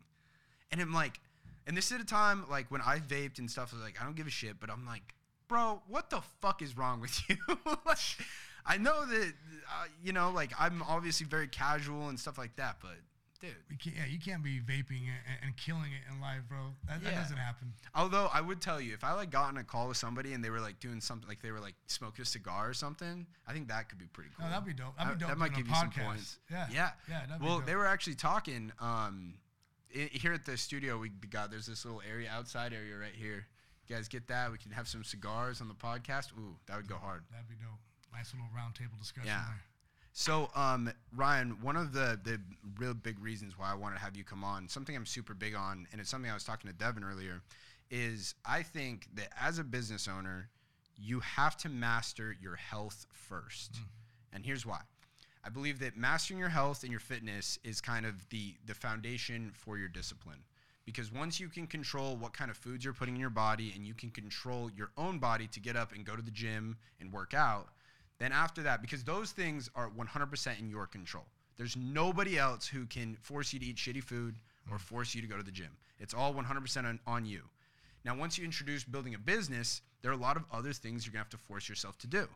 [0.72, 1.20] And I'm like,
[1.68, 3.72] and this is at a time like when I vaped and stuff.
[3.74, 4.60] I was like, I don't give a shit.
[4.60, 5.14] But I'm like,
[5.48, 7.38] bro, what the fuck is wrong with you?
[7.86, 7.98] like,
[8.66, 9.34] I know that,
[9.70, 12.78] uh, you know, like I'm obviously very casual and stuff like that.
[12.82, 12.98] But
[13.44, 16.58] dude, You can't, yeah, you can't be vaping and, and killing it in live, bro.
[16.88, 17.74] That, that doesn't happen.
[17.94, 20.44] although I would tell you, if I like got on a call with somebody and
[20.44, 23.54] they were like doing something, like they were like smoking a cigar or something, I
[23.54, 24.46] think that could be pretty cool.
[24.46, 24.98] No, that'd be dope.
[24.98, 26.40] That'd be That- dope that might give you some points.
[26.50, 26.90] Yeah, Yeah.
[27.10, 27.38] yeah.
[27.42, 28.72] Well, they were actually talking.
[28.80, 29.36] Um,
[29.96, 33.46] i here at the studio, we got there's this little area, outside area right here.
[33.88, 34.52] You guys get that?
[34.52, 36.32] We can have some cigars on the podcast.
[36.38, 37.24] Ooh, that would go hard.
[37.30, 37.78] That'd be dope.
[38.14, 39.44] Nice little round table discussion Yeah.
[39.46, 39.62] there.
[40.16, 42.40] So, um, Ryan, one of the the
[42.78, 45.56] real big reasons why I wanted to have you come on, something I'm super big
[45.56, 47.42] on, and it's something I was talking to Devin earlier,
[47.90, 50.50] is I think that as a business owner,
[50.96, 53.78] you have to master your health first,
[54.32, 54.82] and here's why.
[55.44, 59.52] I believe that mastering your health and your fitness is kind of the the foundation
[59.56, 60.44] for your discipline.
[60.86, 63.88] Because once you can control what kind of foods you're putting in your body and
[63.88, 67.12] you can control your own body to get up and go to the gym and
[67.12, 67.70] work out,
[68.20, 71.26] then after that, because those things are 100% in your control.
[71.58, 74.36] There's nobody else who can force you to eat shitty food
[74.72, 74.82] or mm.
[74.82, 75.70] force you to go to the gym.
[76.00, 77.44] It's all 100% on, on you.
[78.06, 81.14] Now, once you introduce building a business, there are a lot of other things you're
[81.14, 82.28] gonna have to force yourself to do.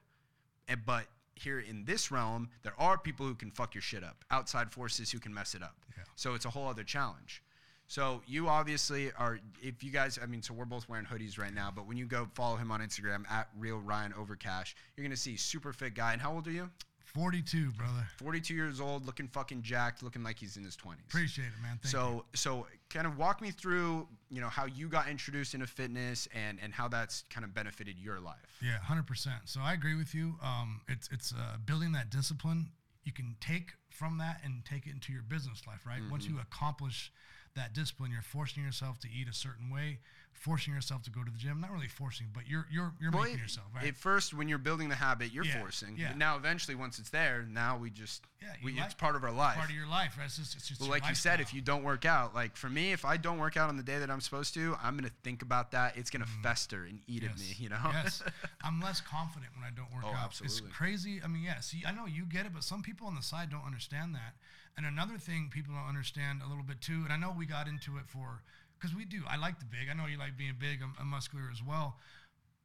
[0.68, 4.24] And, but here in this realm, there are people who can fuck your shit up,
[4.32, 5.76] outside forces who can mess it up.
[5.96, 6.04] Yeah.
[6.16, 7.44] So it's a whole other challenge.
[7.88, 9.40] So you obviously are.
[9.62, 11.72] If you guys, I mean, so we're both wearing hoodies right now.
[11.74, 15.38] But when you go follow him on Instagram at real Ryan Overcash, you're gonna see
[15.38, 16.14] super fit guy.
[16.14, 16.70] And how old are you?
[17.06, 18.06] 42, brother.
[18.18, 21.00] 42 years old, looking fucking jacked, looking like he's in his 20s.
[21.08, 21.80] Appreciate it, man.
[21.82, 21.90] Thank you.
[21.90, 26.28] so so kind of walk me through, you know, how you got introduced into fitness
[26.36, 28.60] and and how that's kind of benefited your life.
[28.62, 29.38] Yeah, hundred percent.
[29.46, 30.36] So I agree with you.
[30.44, 32.68] Um, it's it's uh, building that discipline.
[33.06, 36.02] You can take from that and take it into your business life, right?
[36.12, 37.12] Once you accomplish
[37.58, 40.00] that discipline, you're forcing yourself to eat a certain way
[40.34, 41.60] forcing yourself to go to the gym.
[41.60, 43.88] Not really forcing, but you're you're you're Well, making it- yourself right.
[43.88, 45.98] At first, when you're building the habit, you're Yeah, forcing.
[45.98, 46.10] yeah.
[46.10, 49.32] But now, eventually, once it's there, now we just, Yeah, we, it's part of our
[49.32, 49.58] life.
[49.58, 50.16] part of your life.
[50.16, 50.26] Right?
[50.26, 52.70] It's just, it's just Well, like you said, if you don't work out, like for
[52.70, 55.10] me, if I don't work out on the day that I'm supposed to, I'm gonna
[55.24, 55.98] think about that.
[55.98, 57.56] It's gonna fester and eat at me.
[57.58, 57.78] You know.
[57.78, 57.94] Mm.
[58.04, 58.22] yes.
[58.64, 60.26] I'm less confident when I don't work Oh, out.
[60.26, 60.68] absolutely.
[60.68, 61.20] It's crazy.
[61.24, 63.50] I mean, yeah, see, I know you get it, but some people on the side
[63.50, 64.36] don't understand that.
[64.78, 67.68] And another thing people don't understand a little bit too, and I know we got
[67.68, 68.44] into it for,
[68.80, 69.24] because we do.
[69.28, 69.90] I like the big.
[69.92, 70.82] I know you like being big.
[70.84, 71.98] I'm, I'm muscular as well.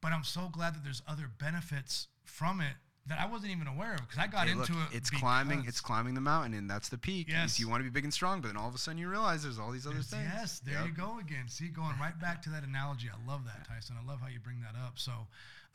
[0.02, 2.74] But I'm so glad that there's other benefits from it
[3.06, 4.88] that I wasn't even aware of because I got Hey, look, into it.
[4.92, 5.64] it's climbing.
[5.66, 7.28] It's climbing the mountain, and that's the peak.
[7.30, 7.58] Yes.
[7.58, 9.42] You want to be big and strong, but then all of a sudden you realize
[9.42, 10.28] there's all these other things.
[10.34, 10.86] Yes, there Yep.
[10.86, 11.48] you go again.
[11.48, 13.08] See, going right back to that analogy.
[13.08, 13.96] I love that, Tyson.
[14.00, 14.98] I love how you bring that up.
[14.98, 15.12] So,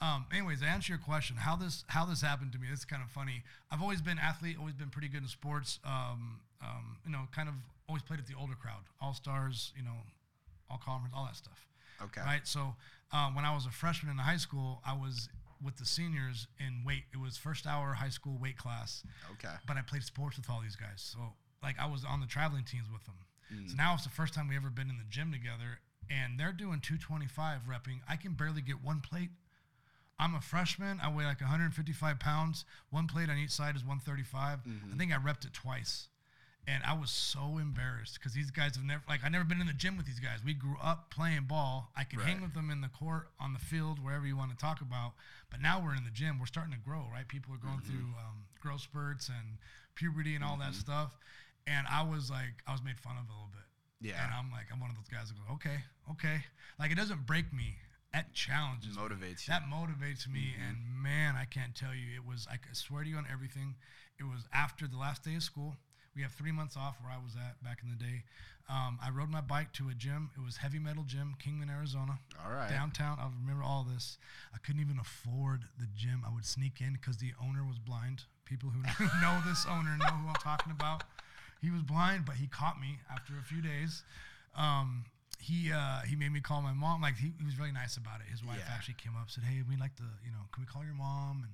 [0.02, 2.68] um, anyways, to answer your question, how this how this happened to me.
[2.72, 3.44] it's kind of funny.
[3.72, 5.80] I've always been athlete, always been pretty good in sports.
[5.86, 7.56] Um, um, you know, kind of
[7.88, 9.74] always played at the older crowd, all stars.
[9.76, 9.96] You know,
[10.70, 11.66] all conference, all that stuff.
[12.04, 12.22] Okay.
[12.22, 12.46] Right.
[12.46, 12.76] So
[13.12, 15.30] um, when I was a freshman in high school, I was
[15.64, 17.04] with the seniors in weight.
[17.12, 19.02] It was first hour high school weight class
[19.34, 19.56] Okay.
[19.66, 20.98] but I played sports with all these guys.
[21.02, 21.18] So
[21.64, 23.16] like I was on the traveling teams with them.
[23.68, 25.80] So now it's the first time we ever been in the gym together,
[26.12, 28.00] and they're doing 225 repping.
[28.08, 29.30] I can barely get one plate.
[30.20, 31.00] I'm a freshman.
[31.02, 32.66] I weigh like 155 pounds.
[32.90, 34.60] One plate on each side is 135.
[34.60, 34.94] Mm-hmm.
[34.94, 36.08] I think I repped it twice.
[36.68, 39.68] And I was so embarrassed because these guys have never, like, I never been in
[39.68, 40.40] the gym with these guys.
[40.44, 41.92] We grew up playing ball.
[41.96, 44.58] I could hang with them in the court, on the field, wherever you want to
[44.58, 45.14] talk about.
[45.50, 46.40] But now we're in the gym.
[46.40, 47.26] We're starting to grow, right?
[47.26, 47.92] People are going mm-hmm.
[47.92, 49.58] through um, growth spurts and
[49.96, 50.92] puberty and all that mm-hmm.
[50.92, 51.16] stuff.
[51.68, 53.64] And I was like, I was made fun of a little bit.
[54.02, 54.24] Yeah.
[54.24, 55.80] And I'm like, I'm one of those guys that go, okay,
[56.12, 56.44] okay.
[56.80, 57.78] Like, it doesn't break me.
[58.14, 59.04] That challenges me.
[59.04, 59.54] Motivates you.
[59.54, 62.16] That motivates me, and man, I can't tell you.
[62.16, 62.48] It was.
[62.50, 63.76] I swear to you on everything.
[64.20, 65.76] It was after the last day of school.
[66.16, 68.24] We have three months off where I was at back in the day.
[68.70, 70.32] Um, I rode my bike to a gym.
[70.36, 72.18] It was heavy metal gym, Kingman, Arizona.
[72.44, 72.70] All right.
[72.70, 73.18] Downtown.
[73.20, 74.18] I remember all this.
[74.54, 76.24] I couldn't even afford the gym.
[76.28, 78.24] I would sneak in because the owner was blind.
[78.46, 78.82] People who
[79.22, 81.04] know this owner know who I'm talking about.
[81.62, 84.04] He was blind, but he caught me after a few days.
[84.56, 85.06] Um,
[85.40, 87.02] he uh, he made me call my mom.
[87.02, 88.28] Like he, he was really nice about it.
[88.28, 88.74] His wife Yeah.
[88.74, 91.44] actually came up, said, "Hey, we'd like to, you know, can we call your mom?"
[91.44, 91.54] And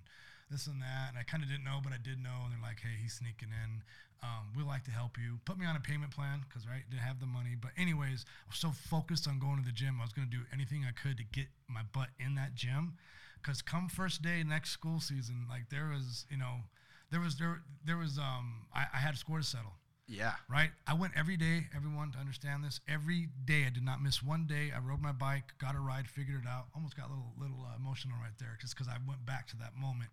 [0.50, 1.10] this and that.
[1.10, 2.44] And I kind of didn't know, but I did know.
[2.46, 3.84] And they're like, "Hey, he's sneaking in.
[4.24, 5.40] Um, we'd like to help you.
[5.44, 7.56] Put me on a payment plan because right, didn't have the money.
[7.60, 10.00] But anyways, I was so focused on going to the gym.
[10.00, 12.96] I was going to do anything I could to get my butt in that gym.
[13.42, 16.64] Because come first day next school season, like there was, you know,
[17.12, 19.74] there was there there was um I, I had a score to settle
[20.08, 20.34] Yeah.
[20.50, 20.72] right?
[20.86, 22.80] I went every day, everyone to understand this.
[22.88, 24.72] Every day, I did not miss one day.
[24.76, 26.66] I rode my bike, got a ride, figured it out.
[26.76, 29.58] Almost got a little, little uh, emotional right there, just because I went back to
[29.58, 30.12] that moment.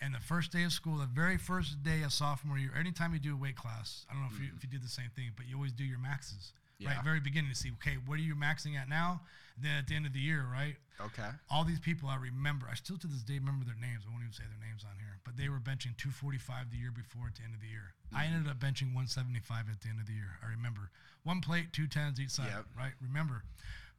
[0.00, 3.20] And the first day of school, the very first day of sophomore year, anytime you
[3.20, 5.30] do a weight class, I don't know if, you, if you did the same thing,
[5.36, 6.52] but you always do your maxes,
[6.86, 7.04] right?
[7.04, 9.20] Very beginning to see, okay, what are you maxing at now?
[9.56, 10.76] And then at the end of the year, right?
[11.00, 11.30] Okay.
[11.50, 14.04] all these people I remember, I still to this day remember their names.
[14.06, 16.92] I won't even say their names on here, but they were benching 245 the year
[16.92, 17.94] before at the end of the year.
[18.14, 20.38] I ended up benching 175 at the end of the year.
[20.44, 20.90] I remember
[21.24, 22.54] one plate, two tens each side.
[22.54, 22.66] Yep.
[22.76, 22.92] Right?
[23.02, 23.42] Remember,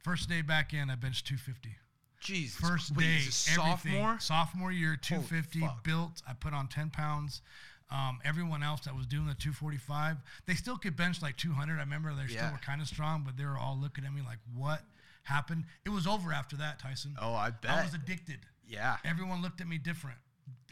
[0.02, 1.76] first day back in, I benched 250.
[2.20, 2.56] Jesus.
[2.56, 4.18] First day, everything- sophomore?
[4.18, 6.22] sophomore year, 250 built.
[6.26, 7.42] I put on 10 pounds.
[7.90, 10.16] Um, everyone else that was doing the 245,
[10.46, 11.76] they still could bench like 200.
[11.76, 14.22] I remember they still were kind of strong, but they were all looking at me
[14.22, 14.80] like, "What
[15.24, 17.14] happened?" It was over after that, Tyson.
[17.20, 17.70] Oh, I bet.
[17.70, 18.40] I was addicted.
[18.66, 18.96] yeah.
[19.04, 20.18] Everyone looked at me different.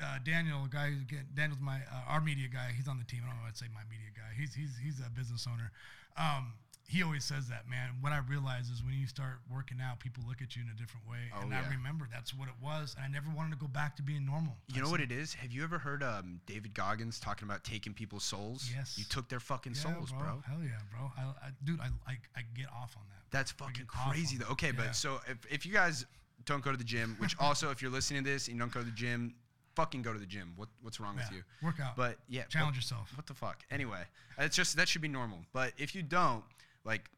[0.03, 0.93] Uh, Daniel, a guy,
[1.35, 2.73] Daniel's my uh, our media guy.
[2.77, 3.21] He's on the team.
[3.25, 3.47] I don't know.
[3.47, 4.33] I'd say my media guy.
[4.37, 5.71] He's he's he's a business owner.
[6.17, 6.55] Um,
[6.93, 7.89] he always says that, man.
[8.03, 10.79] What I realize is when you start working out, people look at you in a
[10.79, 11.31] different way.
[11.35, 12.95] Oh, and I remember that's what it was.
[12.97, 14.59] And I never wanted to go back to being normal.
[14.75, 15.33] You know what it is?
[15.33, 18.71] Have you ever heard um, David Goggins talking about taking people's souls?
[18.77, 18.97] Yes.
[18.99, 20.21] You took their fucking Yeah, souls, bro.
[20.21, 20.43] bro.
[20.47, 21.11] Hell yeah, bro.
[21.17, 23.23] I, I dude, I, I I get off on that.
[23.31, 24.53] That's fucking crazy, though.
[24.53, 24.73] Okay, Yeah.
[24.77, 26.05] but so if, if you guys
[26.45, 28.73] don't go to the gym, which also if you're listening to this and you don't
[28.73, 29.35] go to the gym,
[29.77, 30.53] fucking go to the gym.
[30.57, 31.43] What what's wrong with you?
[31.63, 31.97] work out.
[31.97, 33.13] But yeah, Challenge what, yourself.
[33.17, 33.63] What the fuck?
[33.71, 34.03] Anyway,
[34.37, 35.39] it's just that should be normal.
[35.55, 36.45] But if you don't,
[36.85, 37.09] like.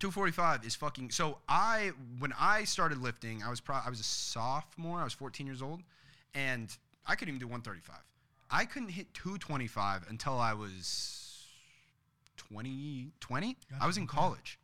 [0.00, 4.02] 245 is fucking so I when I started lifting I was pro I was a
[4.02, 5.82] sophomore I was 14 years old
[6.34, 6.76] and
[7.06, 7.96] I couldn't even do 135
[8.50, 11.46] I couldn't hit 225 until I was
[12.36, 14.58] 20 20 I was in college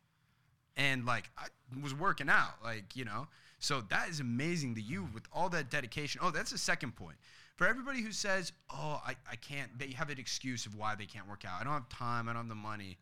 [0.77, 1.47] and like I
[1.81, 3.27] was working out, like you know.
[3.59, 6.21] So that is amazing to you with all that dedication.
[6.23, 7.17] Oh, that's the second point.
[7.55, 11.05] For everybody who says, "Oh, I, I can't," they have an excuse of why they
[11.05, 11.61] can't work out.
[11.61, 12.27] I don't have time.
[12.27, 12.97] I don't have the money,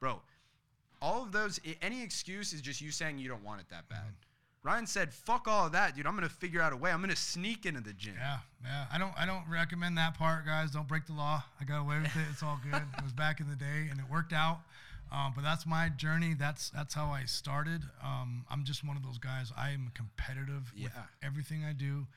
[0.00, 0.20] bro.
[1.02, 4.14] All of those, any excuse is just you saying you don't want it that bad.
[4.62, 6.06] Ryan said, "Fuck all of that, dude.
[6.06, 6.90] I'm gonna figure out a way.
[6.90, 8.86] I'm gonna sneak into the gym." Yeah, yeah.
[8.90, 10.72] I don't I don't recommend that part, guys.
[10.72, 11.44] Don't break the law.
[11.60, 12.22] I got away with it.
[12.32, 12.82] It's all good.
[12.96, 14.60] it was back in the day, and it worked out.
[15.12, 16.34] Um, but that's my journey.
[16.34, 17.82] That's that's how I started.
[18.02, 19.52] Um, I'm just one of those guys.
[19.56, 21.04] I am competitive with Yeah.
[21.22, 22.08] everything I do.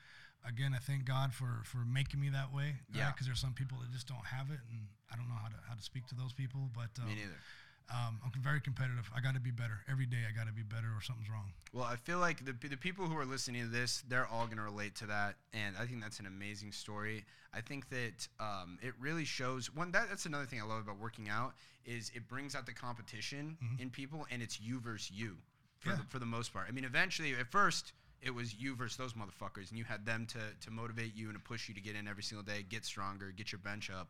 [0.44, 2.76] Again, I thank God for for making me that way.
[2.92, 3.12] Yeah.
[3.12, 5.54] Because there's some people that just don't have it, and I don't know how to
[5.68, 6.68] how to speak to those people.
[6.74, 7.38] But um, Me neither.
[7.92, 9.10] Um, I'm very competitive.
[9.16, 10.18] I got to be better every day.
[10.28, 11.52] I got to be better, or something's wrong.
[11.72, 14.58] Well, I feel like the, the people who are listening to this, they're all going
[14.58, 15.36] to relate to that.
[15.52, 17.24] And I think that's an amazing story.
[17.52, 20.98] I think that um, it really shows one that, that's another thing I love about
[21.00, 25.36] working out is it brings out the competition in people and it's you versus you
[25.80, 25.96] for, Yeah.
[25.96, 26.66] the, for the most part.
[26.68, 30.26] I mean, eventually at first it was you versus those motherfuckers and you had them
[30.26, 32.84] to, to motivate you and to push you to get in every single day, get
[32.84, 34.08] stronger, get your bench up.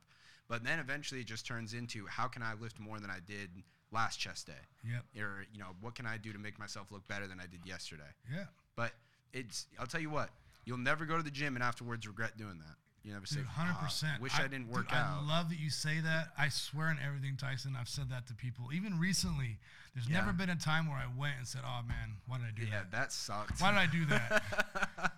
[0.50, 3.48] But then eventually it just turns into how can I lift more than I did
[3.92, 4.52] last chest day?
[4.84, 5.04] Yep.
[5.24, 7.60] or you know what can i do to make myself look better than i did
[7.66, 8.44] yesterday Yeah.
[8.76, 8.92] but
[9.32, 10.30] it's i'll tell you what
[10.64, 13.74] you'll never go to the gym and afterwards regret doing that you never say hundred
[13.78, 14.22] "Ah, percent.
[14.22, 16.28] wish i, didn't work dude, out I love that you say that.
[16.38, 17.74] I swear on everything, Tyson.
[17.78, 18.72] I've said that to people.
[18.74, 19.58] Even recently,
[19.94, 20.18] there's Yeah.
[20.20, 22.62] never been a time where I went and said, "Oh man, why did I do
[22.64, 22.90] yeah that?
[22.92, 24.42] that sucked Why did I do that?"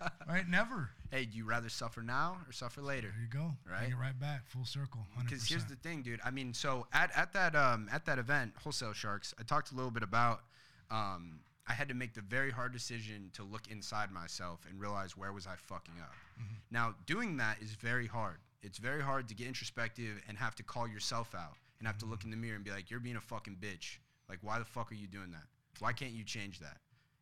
[0.29, 0.49] right?
[0.49, 0.91] Never.
[1.11, 3.55] hey do you rather suffer now or suffer later There you go.
[3.71, 3.81] Right?
[3.81, 5.07] Bring it right back, full circle.
[5.19, 8.53] Because here's the thing dude i mean so at, at that um at that event
[8.63, 10.43] wholesale sharks i talked a little bit about
[10.91, 15.17] um I had to make the very hard decision to look inside myself and realize
[15.17, 16.13] where was I fucking up.
[16.41, 16.55] Mm-hmm.
[16.71, 18.39] Now, doing that is very hard.
[18.63, 22.07] It's very hard to get introspective and have to call yourself out and have to
[22.07, 23.99] look in the mirror and be like, "You're being a fucking bitch.
[24.29, 25.45] Like, why the fuck are you doing that?
[25.79, 26.79] Why can't you change that?"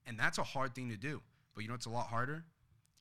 [0.06, 1.22] And that's a hard thing to do.
[1.54, 2.44] But you know what's a lot harder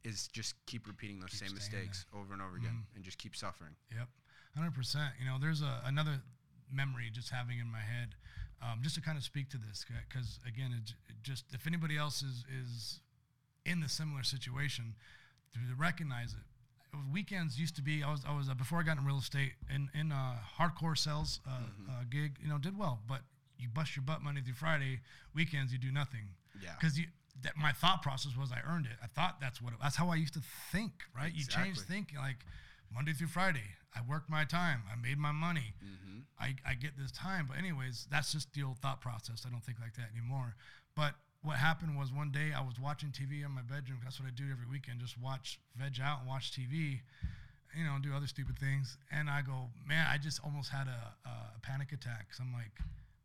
[0.03, 2.95] is just keep repeating those same staying mistakes over and over again Mm-hmm.
[2.95, 3.71] and just keep suffering.
[3.95, 4.07] Yep,
[4.55, 5.11] hundred percent.
[5.19, 6.21] You know, there's a another
[6.71, 8.15] memory just having in my head,
[8.61, 11.97] um, just to kind of speak to this, because again, it, it just if anybody
[11.97, 12.99] else is is
[13.65, 14.95] in the similar situation,
[15.53, 16.39] to recognize it.
[16.93, 18.01] It Weekends used to be.
[18.03, 18.21] I was.
[18.27, 21.51] I was uh, before I got in real estate in in uh, hardcore sales uh,
[21.51, 21.89] Mm-hmm.
[21.91, 22.37] uh, gig.
[22.41, 23.21] You know, did well, but
[23.59, 25.01] you bust your butt Monday through Friday.
[25.35, 26.29] Weekends you do nothing.
[26.63, 26.71] Yeah.
[26.79, 27.05] Because you.
[27.43, 28.97] That my thought process was I earned it.
[29.03, 29.73] I thought that's what.
[29.73, 30.91] It, that's how I used to think.
[31.15, 31.31] Right.
[31.33, 32.37] You change thinking like
[32.93, 33.75] Monday through Friday.
[33.95, 34.83] I worked my time.
[34.91, 35.73] I made my money.
[35.83, 36.19] Mm-hmm.
[36.39, 37.47] I, I get this time.
[37.49, 39.45] But anyways, that's just the old thought process.
[39.47, 40.55] I don't think like that anymore.
[40.95, 43.99] But what happened was one day I was watching TV in my bedroom.
[44.03, 44.99] That's what I do every weekend.
[44.99, 46.99] Just watch, veg out and watch TV,
[47.75, 48.97] you know, do other stupid things.
[49.11, 52.33] And I go, man, I just almost had a, a panic attack.
[52.33, 52.71] So I'm like,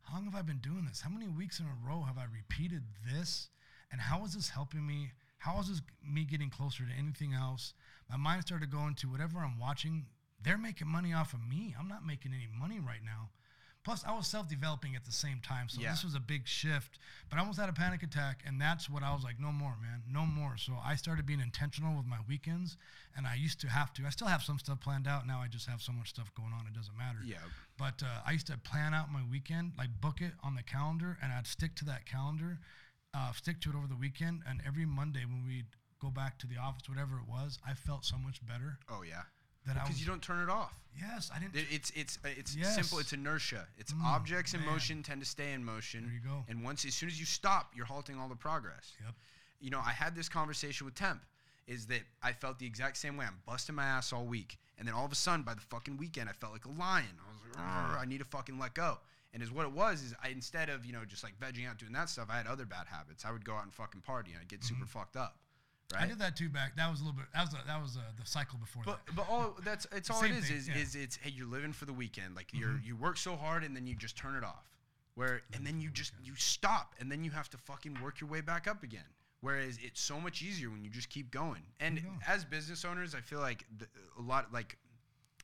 [0.03, 1.01] how long have I been doing this?
[1.01, 3.49] How many weeks in a row have I repeated this?
[3.95, 5.13] And how is this helping me?
[5.37, 7.73] How is this me getting closer to anything else?
[8.09, 10.07] My mind started going to whatever I'm watching.
[10.43, 11.73] They're making money off of me.
[11.79, 13.29] I'm not making any money right now.
[13.85, 15.91] Plus, I was self-developing at the same time, so Yeah.
[15.91, 16.99] this was a big shift.
[17.29, 19.77] But I almost had a panic attack, and that's what I was like, no more,
[19.81, 20.57] man, no more.
[20.57, 22.75] So I started being intentional with my weekends,
[23.15, 24.05] and I used to have to.
[24.05, 25.25] I still have some stuff planned out.
[25.25, 27.19] Now I just have so much stuff going on, it doesn't matter.
[27.23, 27.37] Yeah.
[27.77, 31.17] But uh, I used to plan out my weekend, like book it on the calendar,
[31.21, 32.59] and I'd stick to that calendar,
[33.15, 34.41] uh, stick to it over the weekend.
[34.47, 35.65] And every Monday when we'd
[36.01, 38.77] go back to the office, whatever it was, I felt so much better.
[38.89, 39.21] Oh yeah.
[39.65, 40.75] That Because you don't turn it off.
[40.99, 41.55] yes, I didn't.
[41.71, 42.75] It's it's uh, it's Yes.
[42.75, 42.99] simple.
[42.99, 43.65] It's inertia.
[43.77, 44.69] It's Mm, objects in man.
[44.69, 46.03] motion tend to stay in motion.
[46.05, 46.45] There you go.
[46.47, 48.93] And once as soon as you stop, you're halting all the progress.
[49.03, 49.15] Yep.
[49.59, 51.23] You know, I had this conversation with Temp.
[51.67, 53.25] Is that I felt the exact same way.
[53.25, 55.97] I'm busting my ass all week, and then all of a sudden, by the fucking
[55.97, 57.07] weekend, I felt like a lion.
[57.17, 58.99] I was like, I need to fucking let go.
[59.35, 61.77] And is what it was is I instead of you know just like vegging out
[61.77, 63.25] doing that stuff, I had other bad habits.
[63.25, 65.35] I would go out and fucking party, and I'd get super fucked up.
[65.93, 65.99] Right.
[65.99, 66.05] Mm-hmm.
[66.05, 66.77] I did that too back.
[66.77, 67.25] That was a little bit.
[67.33, 69.15] That was a, that was uh the cycle before But that.
[69.15, 70.73] but all that's it's all it is thing, is, yeah.
[70.75, 70.83] Mm-hmm.
[70.83, 73.75] is it's hey you're living for the weekend like you're you work so hard and
[73.75, 74.65] then you just turn it off
[75.15, 78.29] where and then you just you stop and then you have to fucking work your
[78.29, 79.03] way back up again
[79.41, 83.19] whereas it's so much easier when you just keep going and as business owners I
[83.19, 83.85] feel like the,
[84.17, 84.77] a lot like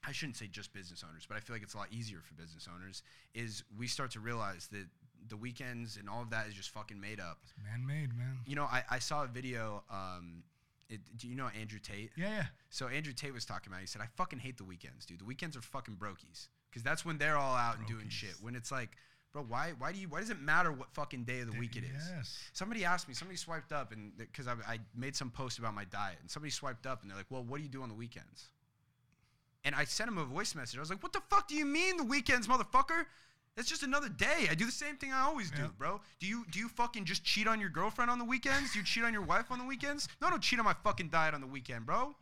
[0.07, 2.33] I shouldn't say just business owners but I feel like it's a lot easier for
[2.33, 4.87] business owners is we start to realize that
[5.27, 8.39] the weekends and all of that is just fucking made up Man made, man.
[8.45, 10.43] you know I, I saw a video um
[10.89, 12.43] it, do you know Andrew Tate Yeah, yeah.
[12.69, 13.77] so Andrew Tate was talking about.
[13.77, 13.83] it.
[13.83, 15.19] He said, "I fucking hate the weekends, dude.
[15.21, 18.33] The weekends are fucking brokies because that's when they're all out and doing shit.
[18.41, 18.89] When it's like,
[19.31, 21.77] bro, why why do you why does it matter what fucking day of the week
[21.77, 22.03] it is?
[22.13, 22.37] Yes.
[22.51, 23.13] Somebody asked me.
[23.13, 26.51] Somebody swiped up and because I, I made some post about my diet and somebody
[26.51, 28.49] swiped up and they're like, well, what do you do on the weekends?
[29.63, 30.77] And I sent him a voice message.
[30.77, 33.05] I was like, what the fuck do you mean the weekends, motherfucker?
[33.55, 34.47] That's just another day.
[34.49, 35.99] I do the same thing I always do, bro.
[36.19, 38.73] Do you do you fucking just cheat on your girlfriend on the weekends?
[38.73, 40.07] Do you cheat on your wife on the weekends?
[40.21, 42.15] No, don't cheat on my fucking diet on the weekend, bro.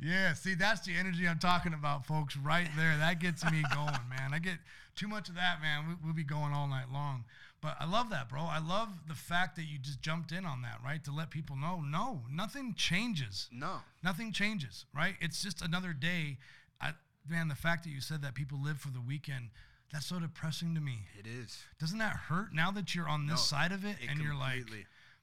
[0.00, 2.96] Yeah, see, that's the energy I'm talking about, folks, right there.
[2.98, 4.32] That gets me going, man.
[4.32, 4.58] I get
[4.96, 5.88] too much of that, man.
[5.88, 7.24] We, we'll be going all night long.
[7.62, 8.42] But I love that, bro.
[8.42, 11.02] I love the fact that you just jumped in on that, right?
[11.04, 13.48] To let people know, no, nothing changes.
[13.52, 13.76] No.
[14.02, 15.14] Nothing changes, right?
[15.20, 16.38] It's just another day.
[16.80, 16.90] I,
[17.28, 19.50] man, the fact that you said that people live for the weekend,
[19.92, 21.00] That's so depressing to me.
[21.18, 21.62] It is.
[21.78, 24.34] Doesn't that hurt now that you're on this No, side of it, it and you're
[24.34, 24.64] like,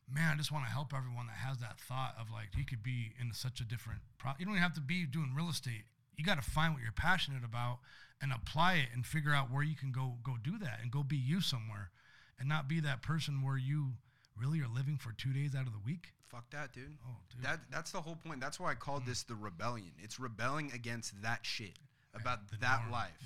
[0.09, 2.83] man, I just want to help everyone that has that thought of like you could
[2.83, 3.99] be in such a different.
[4.17, 5.83] Pro- you don't even have to be doing real estate.
[6.15, 7.79] You got to find what you're passionate about
[8.21, 11.01] and apply it and figure out where you can go go do that and go
[11.03, 11.89] be you somewhere,
[12.39, 13.93] and not be that person where you
[14.37, 16.13] really are living for two days out of the week.
[16.29, 16.97] Fuck that, dude.
[17.05, 17.43] Oh, dude.
[17.43, 18.39] That that's the whole point.
[18.39, 19.91] That's why I called this the rebellion.
[20.01, 21.77] It's rebelling against that shit
[22.13, 22.91] about the that norm.
[22.91, 23.19] life.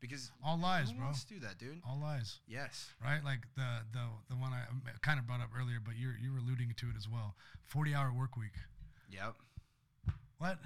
[0.00, 1.08] Because All lies, bro.
[1.08, 1.82] Let's do that, dude?
[1.86, 2.38] All lies.
[2.48, 2.88] Yes.
[3.04, 3.22] right?
[3.22, 4.00] Like the the
[4.30, 4.62] the one I
[5.02, 7.34] kind of brought up earlier, but you're you're alluding to it as well.
[7.66, 8.54] Forty hour work week.
[9.10, 9.34] Yep.
[10.38, 10.58] What?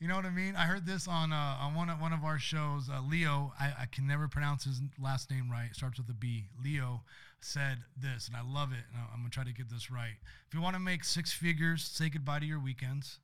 [0.00, 0.56] You know what I mean?
[0.56, 2.90] I heard this on uh, on one of one of our shows.
[2.92, 5.68] Uh, Leo, I, I can never pronounce his last name right.
[5.70, 6.46] It starts with a B.
[6.62, 7.02] Leo
[7.44, 8.84] said this, and I love it.
[8.92, 10.16] And I'm gonna try to get this right.
[10.48, 13.18] If you want to make six figures, say goodbye to your weekends.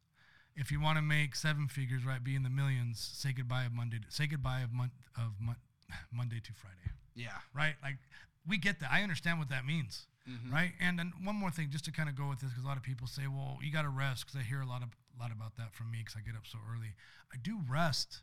[0.56, 3.72] If you want to make seven figures, right, be in the millions, say goodbye of
[3.72, 3.98] Monday.
[4.08, 5.56] Say goodbye of month of mon-
[6.12, 7.38] Monday to Friday Yeah.
[7.54, 7.74] right?
[7.82, 7.98] Like
[8.46, 8.90] we get that.
[8.92, 10.52] I understand what that means, mm-hmm.
[10.52, 10.72] right?
[10.80, 12.76] And then one more thing, just to kind of go with this, because a lot
[12.76, 14.88] of people say, "Well, you got to rest," because I hear a lot of
[15.18, 16.94] lot about that from me, because I get up so early.
[17.32, 18.22] I do rest.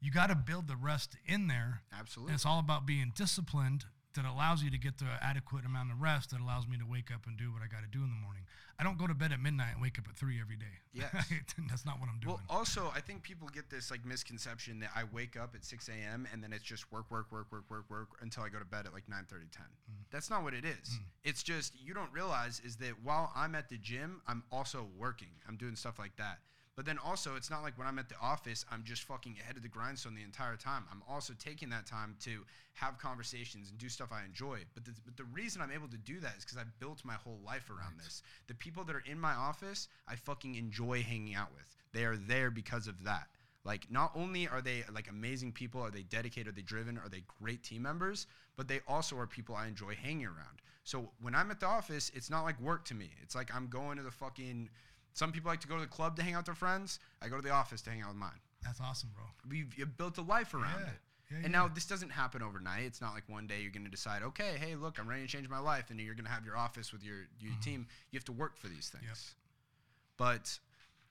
[0.00, 1.82] You got to build the rest in there.
[1.96, 2.30] Absolutely.
[2.32, 3.84] And it's all about being disciplined.
[4.14, 6.30] That allows you to get the adequate amount of rest.
[6.30, 8.20] That allows me to wake up and do what I got to do in the
[8.22, 8.42] morning.
[8.78, 10.82] I don't go to bed at midnight and wake up at three every day.
[10.92, 11.12] Yes.
[11.70, 12.34] that's not what I'm doing.
[12.34, 15.88] Well, also, I think people get this like misconception that I wake up at 6
[15.88, 16.26] a.m.
[16.32, 18.86] and then it's just work, work, work, work, work, work until I go to bed
[18.86, 19.62] at like 9 30, 10.
[19.62, 19.92] Mm-hmm.
[20.10, 20.74] That's not what it is.
[20.74, 21.04] Mm-hmm.
[21.24, 25.30] It's just you don't realize is that while I'm at the gym, I'm also working.
[25.48, 26.38] I'm doing stuff like that.
[26.74, 29.56] But then also, it's not like when I'm at the office, I'm just fucking ahead
[29.56, 30.84] of the grindstone the entire time.
[30.90, 32.44] I'm also taking that time to
[32.74, 34.60] have conversations and do stuff I enjoy.
[34.72, 37.14] But the, but the reason I'm able to do that is because I built my
[37.14, 38.22] whole life around this.
[38.46, 41.76] The people that are in my office, I fucking enjoy hanging out with.
[41.92, 43.28] They are there because of that.
[43.64, 47.08] Like, not only are they like amazing people, are they dedicated, are they driven, are
[47.08, 50.62] they great team members, but they also are people I enjoy hanging around.
[50.84, 53.10] So when I'm at the office, it's not like work to me.
[53.22, 54.70] It's like I'm going to the fucking.
[55.14, 56.98] Some people like to go to the club to hang out with their friends.
[57.20, 58.40] I go to the office to hang out with mine.
[58.62, 59.24] that's awesome, bro.
[59.48, 60.86] We've you've built a life around Yeah.
[60.86, 60.98] it.
[61.30, 61.50] Yeah, and yeah.
[61.60, 62.84] now this doesn't happen overnight.
[62.84, 65.28] It's not like one day you're going to decide, okay, hey, look, I'm ready to
[65.28, 67.86] change my life, and you're going to have your office with your your team.
[68.10, 69.04] You have to work for these things.
[69.04, 70.28] Mm-hmm.
[70.28, 70.38] Yep.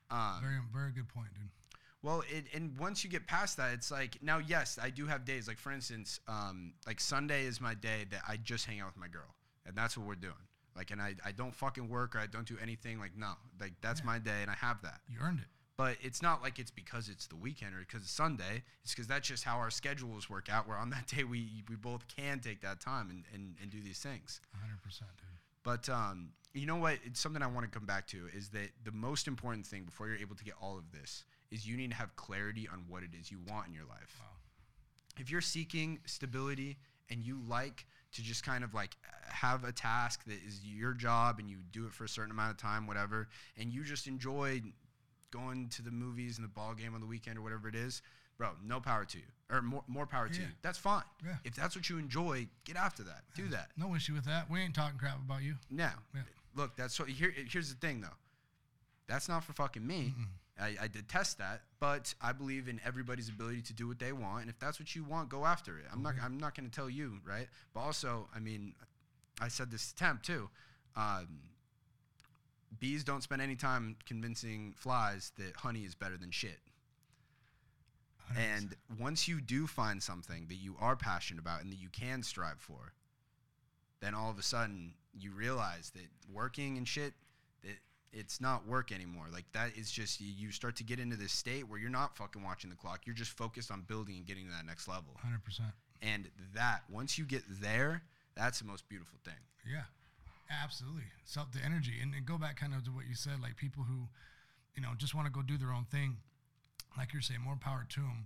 [0.10, 1.50] But, um, Very very good point, dude.
[2.04, 5.26] well, it, and once you get past that, it's like now, yes, I do have
[5.26, 5.48] days.
[5.48, 8.98] Like for instance, um, like Sunday is my day that I just hang out with
[8.98, 9.36] my girl,
[9.66, 10.34] and that's what we're doing.
[10.76, 13.00] Like, and I, I don't fucking work or I don't do anything.
[13.00, 15.02] Like, no, like that's my day, and I have that.
[15.10, 15.46] You earned it.
[15.78, 18.64] But it's not like it's because it's the weekend or because it's Sunday.
[18.84, 20.68] It's because that's just how our schedules work out.
[20.68, 23.80] Where on that day we we both can take that time and, and, and do
[23.82, 24.42] these things.
[24.52, 25.28] 100 percent, dude.
[25.64, 26.98] But um, you know what?
[27.04, 30.08] It's something I want to come back to is that the most important thing before
[30.08, 33.04] you're able to get all of this is you need to have clarity on what
[33.04, 34.20] it is you want in your life.
[34.20, 34.26] Wow.
[35.20, 36.78] If you're seeking stability
[37.10, 41.40] and you like to just kind of like have a task that is your job
[41.40, 44.62] and you do it for a certain amount of time, whatever, and you just enjoy
[45.32, 48.02] going to the movies and the ball game on the weekend or whatever it is,
[48.38, 49.24] bro, no power to you.
[49.50, 50.48] Or more, more power to you.
[50.62, 51.04] That's fine.
[51.26, 51.36] Yeah.
[51.44, 53.24] If that's what you enjoy, get after that.
[53.36, 53.70] Do that.
[53.78, 54.50] No issue with that.
[54.50, 55.56] We ain't talking crap about you.
[55.70, 55.90] No.
[56.14, 56.22] Yeah.
[56.56, 58.16] Look, that's what here here's the thing though.
[59.08, 60.14] That's not for fucking me.
[60.62, 64.42] I, I detest that, but I believe in everybody's ability to do what they want,
[64.42, 65.86] and if that's what you want, go after it.
[65.92, 67.48] I'm not I'm not going to tell you, right?
[67.74, 68.74] But also, I mean,
[69.42, 70.50] I said this to Temp too.
[70.96, 71.28] Um,
[72.80, 76.60] bees don't spend any time convincing flies that honey is better than shit.
[78.36, 78.38] 100%.
[78.38, 82.24] And once you do find something that you are passionate about and that you can
[82.24, 82.94] strive for,
[84.02, 87.14] then all of a sudden you realize that working and shit,
[87.64, 87.78] that
[88.14, 89.26] it's not work anymore.
[89.32, 92.44] Like that is just you- start to get into this state where you're not fucking
[92.44, 93.02] watching the clock.
[93.06, 95.18] You're just focused on building and getting to that next level.
[95.26, 95.72] 100%.
[96.02, 98.04] And that once you get there,
[98.36, 99.36] that's the most beautiful thing.
[99.70, 99.84] Yeah,
[100.64, 101.04] absolutely.
[101.26, 103.84] Self the energy and, and go back kind of to what you said, like people
[103.84, 104.08] who,
[104.76, 106.18] you know, just want to go do their own thing.
[106.98, 108.26] Like you're saying, more power to them.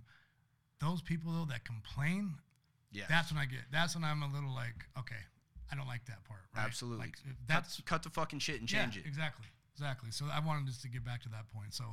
[0.80, 2.34] Those people though that complain,
[2.92, 3.04] Yeah.
[3.08, 3.60] that's when I get.
[3.70, 5.20] That's when I'm a little like, okay,
[5.70, 6.40] I don't like that part.
[6.56, 6.64] Right?
[6.64, 7.06] Absolutely.
[7.06, 9.06] Like, if cut, that's cut the fucking shit and change yeah, it.
[9.06, 9.46] Exactly.
[9.76, 10.10] Exactly.
[10.10, 11.74] So I wanted just to get back to that point.
[11.74, 11.84] So,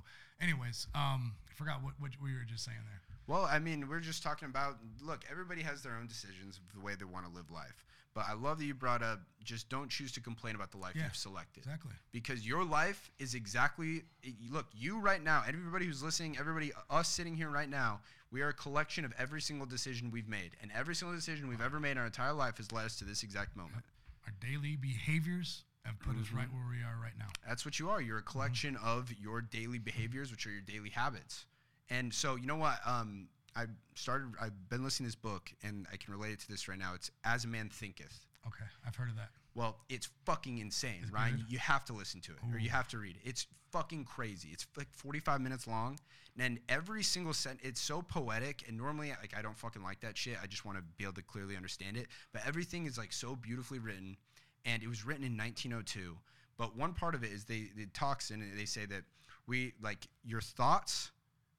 [0.42, 3.02] anyways, um, I forgot what what we were just saying there.
[3.28, 6.86] Well, I mean, we're just talking about look, everybody has their own decisions of the
[6.86, 7.86] way they want to live life.
[8.14, 10.94] But I love that you brought up just don't choose to complain about the life
[10.96, 11.64] Yeah, you've selected.
[11.64, 11.94] Exactly.
[12.12, 14.04] Because your life is exactly
[14.50, 18.50] look, you right now, everybody who's listening, everybody us sitting here right now, we are
[18.50, 20.52] a collection of every single decision we've made.
[20.62, 23.06] And every single decision we've ever made in our entire life has led us to
[23.06, 23.84] this exact moment.
[24.26, 26.38] Our daily behaviors have put us Mm-hmm.
[26.38, 27.28] right where we are right now.
[27.48, 28.02] That's what you are.
[28.02, 31.46] You're a collection of your daily behaviors, which are your daily habits.
[31.90, 32.80] And so, you know what?
[32.86, 33.66] Um, I
[33.96, 34.34] started.
[34.42, 36.94] I've been listening to this book, and I can relate it to this right now.
[36.96, 38.26] It's As a Man Thinketh.
[38.48, 39.30] Okay, I've heard of that.
[39.56, 41.36] Well, it's fucking insane, Ryan.
[41.38, 41.46] good?
[41.50, 43.30] You have to listen to it, or you have to read it.
[43.30, 44.50] It's fucking crazy.
[44.52, 46.00] It's like 45 minutes long,
[46.40, 48.64] and every single sentence, it's so poetic.
[48.68, 50.38] And normally, like, I don't fucking like that shit.
[50.42, 52.08] I just want to be able to clearly understand it.
[52.32, 54.18] But everything is like so beautifully written,
[54.66, 56.18] and it was written in 1902.
[56.58, 59.04] But one part of it is they it talks and they say that
[59.48, 61.12] we like your thoughts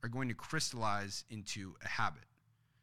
[0.02, 2.24] are going to crystallize into a habit.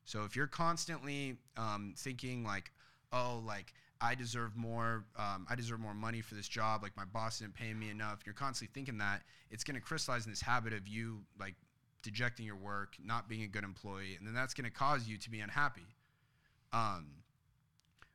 [0.05, 2.71] So if you're constantly um, thinking like,
[3.13, 7.05] oh, like I deserve more, um, I deserve more money for this job, like my
[7.05, 10.41] boss didn't pay me enough, you're constantly thinking that, it's going to crystallize in this
[10.41, 11.55] habit of you like
[12.01, 15.17] dejecting your work, not being a good employee, and then that's going to cause you
[15.19, 15.85] to be unhappy.
[16.73, 17.20] Um,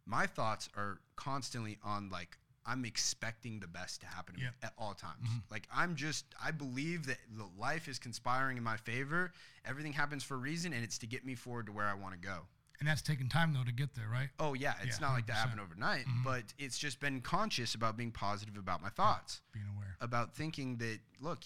[0.06, 2.38] my thoughts are constantly on like
[2.68, 4.50] I'm expecting the best to happen to Yep.
[4.50, 5.22] me at all times.
[5.28, 5.38] Mm-hmm.
[5.50, 9.32] Like I'm just I believe that the life is conspiring in my favor.
[9.64, 12.14] Everything happens for a reason, and it's to get me forward to where I want
[12.14, 12.38] to go.
[12.78, 14.28] And that's taking time though to get there, right?
[14.38, 15.38] Oh yeah, it's Yeah, not like that 100%.
[15.40, 16.24] happened overnight, mm-hmm.
[16.24, 19.96] but it's just been conscious about being positive about my thoughts, Being aware.
[20.00, 21.38] about thinking that look,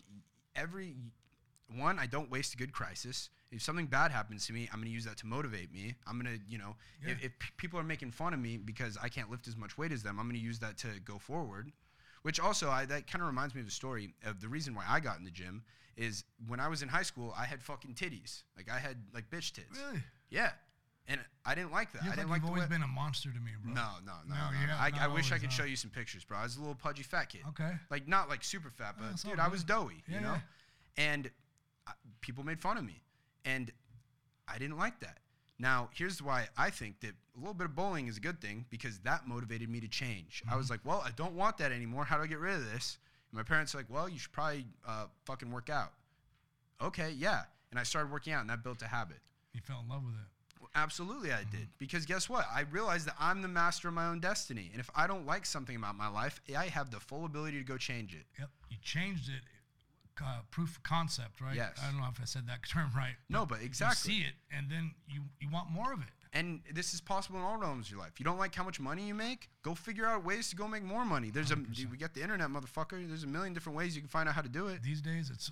[0.57, 0.97] every
[1.77, 3.31] one I don't waste a good crisis.
[3.53, 5.95] If something bad happens to me, I'm going to use that to motivate me.
[6.07, 7.27] I'm going to, you know, if, Yeah.
[7.27, 9.91] if p- people are making fun of me because I can't lift as much weight
[9.91, 11.73] as them, I'm going to use that to go forward.
[12.23, 14.85] Which also, I, that kind of reminds me of a story of the reason why
[14.89, 15.65] I got in the gym
[15.97, 18.43] is when I was in high school, I had fucking titties.
[18.57, 19.77] Like I had like bitch tits.
[19.79, 20.01] Really?
[20.29, 20.51] Yeah.
[21.09, 22.05] And I didn't like that.
[22.05, 22.69] You I didn't like you've always way.
[22.69, 23.73] been a monster to me, bro.
[23.73, 24.35] No, no, no.
[24.35, 25.57] No, no, not- I, I wish I could huh?
[25.57, 26.39] show you some pictures, bro.
[26.39, 27.41] I was a little pudgy fat kid.
[27.49, 27.73] Okay.
[27.91, 30.35] Like not like super fat, but all dude, I was doughy, Yeah, you know.
[30.35, 31.05] yeah.
[31.05, 31.31] And
[31.89, 33.01] uh, people made fun of me,
[33.45, 33.71] and
[34.49, 35.19] I didn't like that.
[35.59, 38.65] Now, here's why I think that a little bit of bullying is a good thing
[38.71, 40.43] because that motivated me to change.
[40.47, 40.59] I Mm-hmm.
[40.59, 42.05] was like, well, I don't want that anymore.
[42.05, 42.99] How do I get rid of this?
[43.31, 45.93] And my parents are like, well, you should probably uh, fucking work out.
[46.83, 47.43] Okay, yeah.
[47.71, 49.19] And I started working out, and that built a habit.
[49.53, 50.67] You fell in love with it.
[50.75, 51.69] Absolutely, I did.
[51.79, 52.47] Because guess what?
[52.55, 54.69] I realized that I'm the master of my own destiny.
[54.73, 57.65] And if I don't like something about my life, I have the full ability to
[57.65, 58.25] go change it.
[58.39, 58.49] Yep.
[58.71, 59.43] You changed it.
[60.23, 61.55] Uh, proof of concept, right?
[61.55, 61.79] Yes.
[61.83, 63.15] I don't know if I said that term right.
[63.29, 64.13] No, but exactly.
[64.13, 66.09] You see it, and then you you want more of it.
[66.33, 68.13] And this is possible in all realms of your life.
[68.19, 69.49] You don't like how much money you make?
[69.65, 71.31] Go figure out ways to go make more money.
[71.31, 73.07] There's a dude, we got the internet, motherfucker.
[73.09, 74.81] There's a million different ways you can find out how to do it.
[74.83, 75.51] These days, it's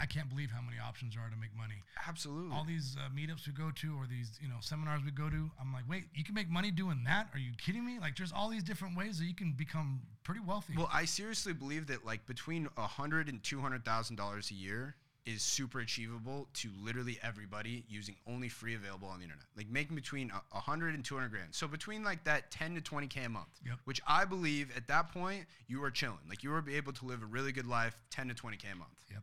[0.00, 1.82] I can't believe how many options there are to make money.
[2.06, 2.56] Absolutely.
[2.56, 5.50] All these uh, meetups we go to, or these you know seminars we go to,
[5.60, 7.28] I'm like, wait, you can make money doing that?
[7.34, 7.98] Are you kidding me?
[7.98, 10.74] Like, there's all these different ways that you can become pretty wealthy.
[10.76, 14.54] Well, I seriously believe that like between a hundred and two hundred thousand dollars a
[14.54, 19.44] year is super achievable to literally everybody using only free available on the internet.
[19.58, 21.54] Like making between a a hundred and two hundred grand.
[21.54, 23.76] So between like that ten to twenty k a month, Yep.
[23.84, 26.18] which I believe at that point you are chilling.
[26.28, 28.68] Like you are be able to live a really good life, ten to twenty k
[28.72, 29.22] a month, yep.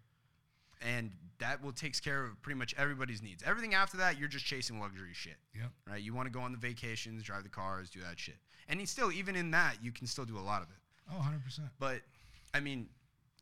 [0.85, 3.43] And that will takes care of pretty much everybody's needs.
[3.45, 5.71] Everything after that, you're just chasing luxury shit Yep.
[5.89, 6.01] right?
[6.01, 8.37] You want to go on the vacations, drive the cars, do that shit.
[8.69, 10.77] And still, even in that, you can still do a lot of it.
[11.11, 11.67] Oh, 100 percent.
[11.79, 12.01] But
[12.53, 12.87] I mean,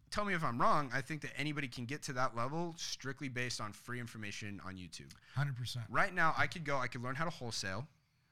[0.10, 0.90] tell me if I'm wrong.
[0.94, 4.76] I think that anybody can get to that level strictly based on free information on
[4.76, 5.14] YouTube.
[5.36, 5.86] 100 percent.
[5.90, 7.88] Right now, I could go, I could learn how to wholesale,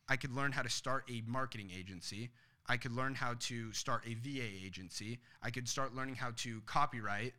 [0.10, 2.32] I could learn how to start a marketing agency.
[2.68, 5.20] I could learn how to start a VA agency.
[5.42, 7.34] I could start learning how to copyright.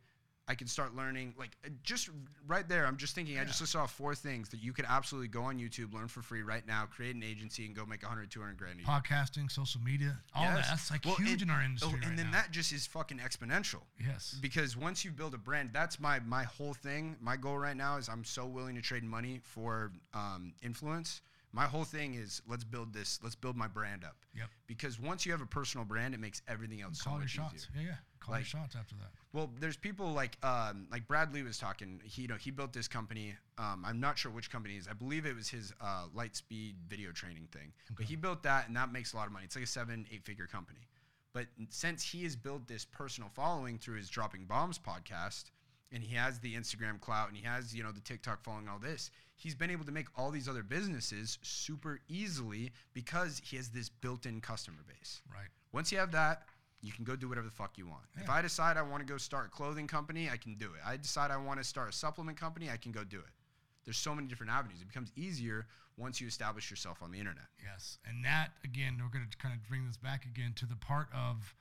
[0.53, 2.11] I could start learning, like, just
[2.47, 2.87] right there.
[2.87, 5.95] I'm just thinking, I just saw four things that you could absolutely go on YouTube,
[5.95, 8.83] learn for free right now, create an agency, and go make 100, 200 grand a
[8.83, 8.87] year.
[8.87, 10.57] Podcasting, social media, all that.
[10.57, 10.69] Yes.
[10.69, 12.33] That's like Well, huge and- in our industry oh, right and then now.
[12.43, 13.81] that just is fucking exponential.
[13.99, 14.37] yes.
[14.43, 17.17] Because once you build a brand, that's my my whole thing.
[17.19, 21.23] My goal right now is I'm so willing to trade money for um, influence.
[21.55, 23.19] My whole thing is let's build this.
[23.23, 24.17] Let's build my brand up.
[24.37, 24.49] Yep.
[24.67, 27.71] Because once you have a personal brand, it makes everything else so much easier.
[27.75, 27.95] Yeah, yeah.
[28.23, 29.11] Call Like- shots after that.
[29.33, 32.01] Well, there's people like um, like Brad Lea was talking.
[32.05, 33.35] He you know he built this company.
[33.59, 34.89] Um, I'm not sure which company it is.
[34.89, 37.73] I believe it was his uh, Lightspeed video training thing.
[37.97, 39.45] But he built that, and that makes a lot of money.
[39.47, 40.87] It's like a seven eight figure company.
[41.33, 45.45] But since he has built this personal following through his Dropping Bombs podcast,
[45.91, 48.79] and he has the Instagram clout, and he has you know the TikTok following, all
[48.79, 53.71] this, he's been able to make all these other businesses super easily because he has
[53.71, 55.23] this built-in customer base.
[55.33, 55.49] Right.
[55.73, 56.43] Once you have that,
[56.83, 58.03] you can go do whatever the fuck you want.
[58.17, 60.81] If I decide I want to go start a clothing company, I can do it.
[60.85, 63.31] I decide I want to start a supplement company, I can go do it.
[63.85, 64.81] There's so many different avenues.
[64.83, 65.67] It becomes easier
[65.97, 67.45] once you establish yourself on the internet.
[67.63, 67.99] Yes.
[68.07, 71.09] And that, again, we're going to kind of bring this back again to the part
[71.15, 71.55] of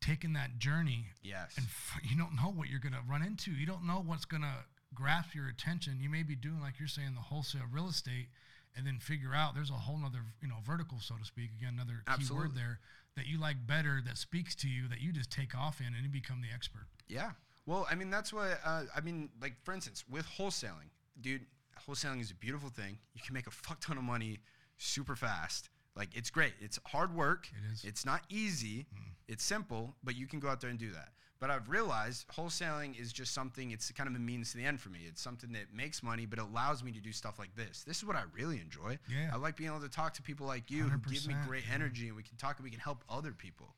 [0.00, 1.54] taking that journey Yes.
[1.56, 3.50] and f- you don't know what you're going to run into.
[3.50, 4.54] You don't know what's going to
[4.94, 5.98] grasp your attention.
[6.00, 8.28] You may be doing, like you're saying, the wholesale real estate
[8.76, 11.50] and then figure out there's a whole other you know, vertical, so to speak.
[11.58, 12.48] Again, another key Absolutely.
[12.48, 12.78] word there
[13.16, 16.02] that you like better, that speaks to you, that you just take off in and
[16.02, 16.86] you become the expert.
[17.08, 17.30] Yeah.
[17.66, 20.90] Well, I mean, that's what, uh, I mean, like, for instance, with wholesaling,
[21.20, 21.46] dude,
[21.88, 22.98] wholesaling is a beautiful thing.
[23.14, 24.40] You can make a fuck ton of money
[24.78, 25.70] super fast.
[25.96, 26.54] Like it's great.
[26.60, 27.48] It's hard work.
[27.52, 27.84] It is.
[27.84, 28.86] It's not easy.
[29.28, 31.10] It's simple, but you can go out there and do that.
[31.44, 33.70] But I've realized wholesaling is just something.
[33.70, 35.00] It's kind of a means to the end for me.
[35.06, 37.84] It's something that makes money, but it allows me to do stuff like this.
[37.86, 38.98] This is what I really enjoy.
[39.10, 39.28] Yeah.
[39.30, 41.74] I like being able to talk to people like you who give me great yeah.
[41.74, 43.74] energy, and we can talk and we can help other people.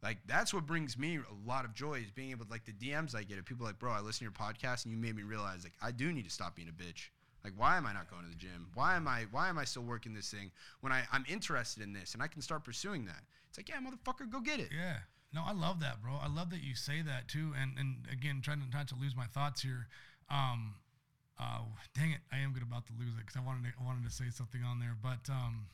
[0.00, 2.72] Like that's what brings me a lot of joy is being able to like the
[2.72, 5.16] DMs I get of people like, bro, I listen to your podcast and you made
[5.16, 7.08] me realize like I do need to stop being a bitch.
[7.42, 8.68] Like why am I not going to the gym?
[8.74, 10.52] Why am I why am I still working this thing
[10.82, 13.24] when I, I'm interested in this and I can start pursuing that?
[13.48, 14.68] It's like, yeah, motherfucker, go get it.
[14.72, 14.98] Yeah.
[15.32, 16.12] No, I love that, bro.
[16.22, 17.52] I love that you say that too.
[17.60, 19.86] And and again, trying to not to lose my thoughts here.
[20.30, 20.74] Um,
[21.38, 21.60] uh,
[21.94, 24.04] dang it, I am good about to lose it because I wanted to, I wanted
[24.04, 25.66] to say something on there, but um,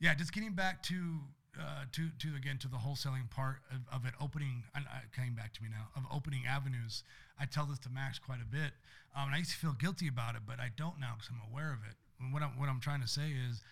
[0.00, 1.20] yeah, just getting back to
[1.58, 4.64] uh, to to again to the wholesaling part of, of it opening.
[4.74, 7.04] And uh, came back to me now of opening avenues.
[7.38, 8.72] I tell this to Max quite a bit.
[9.16, 11.50] Um, and I used to feel guilty about it, but I don't now because I'm
[11.50, 11.96] aware of it.
[12.20, 13.62] And what I'm what I'm trying to say is,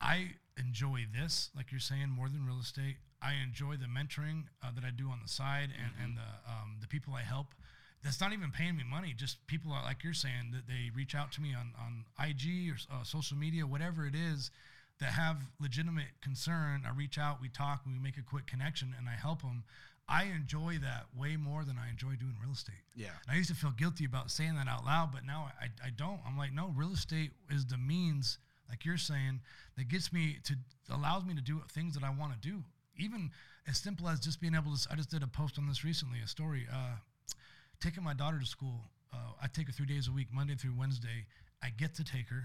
[0.00, 2.96] I enjoy this, like you're saying, more than real estate.
[3.22, 6.76] I enjoy the mentoring uh, that I do on the side and, and the um,
[6.80, 7.54] the people I help.
[8.02, 9.12] That's not even paying me money.
[9.14, 12.70] Just people are, like you're saying that they reach out to me on on IG
[12.70, 14.50] or uh, social media, whatever it is,
[15.00, 16.82] that have legitimate concern.
[16.86, 19.64] I reach out, we talk, we make a quick connection, and I help them.
[20.08, 22.82] I enjoy that way more than I enjoy doing real estate.
[22.96, 23.10] Yeah.
[23.26, 25.90] And I used to feel guilty about saying that out loud, but now I, I
[25.90, 26.20] don't.
[26.26, 29.40] I'm like, no, real estate is the means, like you're saying,
[29.76, 30.56] that gets me to
[30.90, 32.64] allows me to do things that I want to do.
[33.00, 33.30] Even
[33.68, 34.88] as simple as just being able to.
[34.90, 36.66] I just did a post on this recently, a story.
[36.72, 36.96] Uh,
[37.80, 38.80] taking my daughter to school.
[39.12, 41.26] Uh, I take her three days a week, Monday through Wednesday.
[41.62, 42.44] I get to take her.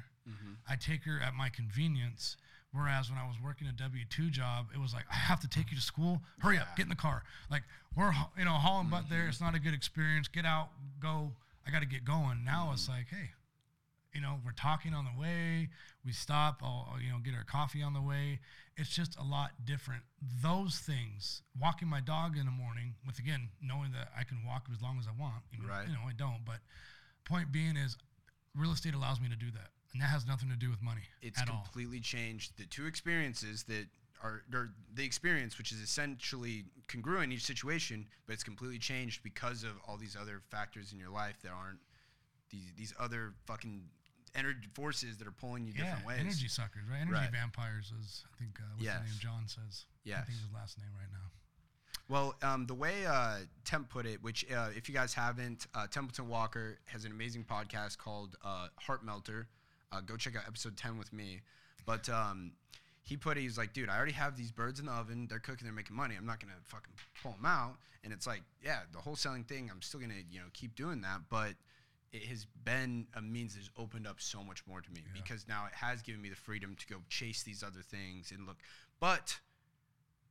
[0.67, 2.37] I take her at my convenience.
[2.73, 5.47] Whereas when I was working a W two job, it was like I have to
[5.47, 6.21] take you to school.
[6.39, 7.23] Hurry up, get in the car.
[7.49, 7.63] Like
[7.95, 9.27] we're you know hauling butt there.
[9.27, 10.27] It's not a good experience.
[10.27, 11.31] Get out, go.
[11.65, 12.43] I got to get going.
[12.43, 13.31] Now it's like, hey,
[14.15, 15.67] you know, we're talking on the way.
[16.05, 16.61] We stop.
[16.63, 18.39] I'll, I'll, you know get our coffee on the way.
[18.77, 20.03] It's just a lot different.
[20.41, 24.67] Those things, walking my dog in the morning, with again knowing that I can walk
[24.73, 25.43] as long as I want.
[25.53, 25.87] Even, Right.
[25.87, 26.45] You know, I don't.
[26.45, 26.59] But
[27.25, 27.97] point being is,
[28.55, 31.03] real estate allows me to do that, and that has nothing to do with money
[31.21, 31.63] It's at all.
[31.63, 33.87] completely changed the two experiences that
[34.23, 39.23] are or the experience, which is essentially congruent in each situation, but it's completely changed
[39.23, 41.79] because of all these other factors in your life that aren't
[42.49, 43.83] these these other fucking
[44.35, 46.19] energy forces that are pulling you Yeah, different ways.
[46.19, 46.99] energy suckers, right?
[47.01, 47.31] Energy Right.
[47.31, 48.99] vampires is I think uh, what's Yes.
[49.01, 49.85] the name John says.
[50.03, 51.31] Yeah, I think his last name right now.
[52.07, 55.87] Well, um, the way uh, Temp put it, which uh, if you guys haven't, uh,
[55.87, 59.47] Templeton Walker has an amazing podcast called uh, Heart Melter.
[59.91, 61.41] Uh, go check out episode 10 with me.
[61.85, 62.51] But um,
[63.01, 65.25] he put it, he's like, dude, I already have these birds in the oven.
[65.27, 66.15] They're cooking, they're making money.
[66.15, 67.77] I'm not going to fucking pull them out.
[68.03, 71.01] And it's like, yeah, the wholesaling thing, I'm still going to, you know, keep doing
[71.01, 71.21] that.
[71.29, 71.53] But
[72.15, 75.65] it has been a means that's opened up so much more to me because now
[75.65, 78.57] it has given me the freedom to go chase these other things and look.
[78.99, 79.37] But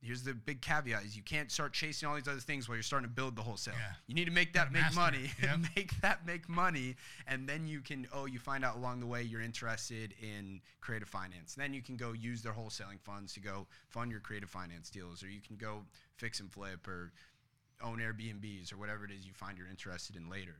[0.01, 2.83] here's the big caveat is you can't start chasing all these other things while you're
[2.83, 3.75] starting to build the wholesale.
[3.77, 3.93] Yeah.
[4.07, 5.31] You need to make that make master money.
[5.41, 5.59] Yep.
[5.75, 6.95] make that make money.
[7.27, 11.09] And then you can oh, you find out along the way you're interested in creative
[11.09, 11.53] finance.
[11.53, 15.23] Then you can go use their wholesaling funds to go fund your creative finance deals,
[15.23, 15.83] or you can go
[16.17, 17.11] fix and flip or
[17.83, 20.55] own Airbnbs or whatever it is you find you're interested in later.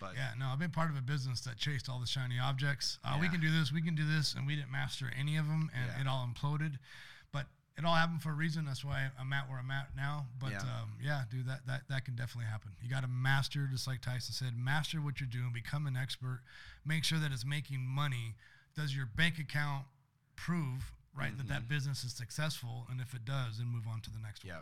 [0.00, 2.98] But Yeah, no, I've been part of a business that chased all the shiny objects.
[3.04, 5.46] Uh, We can do this, we can do this, and we didn't master any of
[5.46, 6.00] them, and Yeah.
[6.00, 6.78] it all imploded.
[7.32, 8.64] But it all happened for a reason.
[8.64, 10.26] That's why I'm at where I'm at now.
[10.38, 10.64] But Yeah.
[10.64, 12.72] yeah, um, yeah dude, that, that that can definitely happen.
[12.82, 16.42] You got to master, just like Tyson said, master what you're doing, become an expert,
[16.84, 18.34] make sure that it's making money.
[18.74, 19.86] Does your bank account
[20.36, 21.52] prove right that Mm-hmm.
[21.52, 22.86] that business is successful?
[22.90, 24.54] And if it does, then move on to the next one.
[24.54, 24.60] Yeah.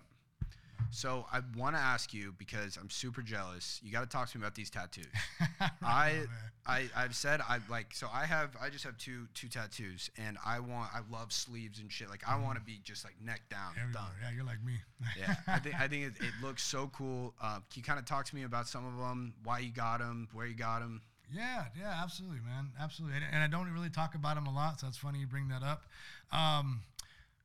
[0.94, 3.80] So I want to ask you because I'm super jealous.
[3.82, 5.06] You got to talk to me about these tattoos.
[5.82, 6.24] I,
[6.66, 10.36] I I've said I like so I have I just have two two tattoos and
[10.44, 12.10] I want I love sleeves and shit.
[12.10, 13.92] Like I want to be just like neck down, Everywhere.
[13.94, 14.10] done.
[14.22, 14.74] Yeah, you're like me.
[15.18, 17.34] Yeah, I think I think it, it looks so cool.
[17.42, 19.34] Uh, can you kind of talk to me about some of them?
[19.42, 20.28] Why you got them?
[20.32, 21.00] Where you got them?
[21.34, 23.16] Yeah, yeah, absolutely, man, absolutely.
[23.16, 25.48] And, and I don't really talk about them a lot, so that's funny you bring
[25.48, 25.84] that up.
[26.30, 26.82] Um,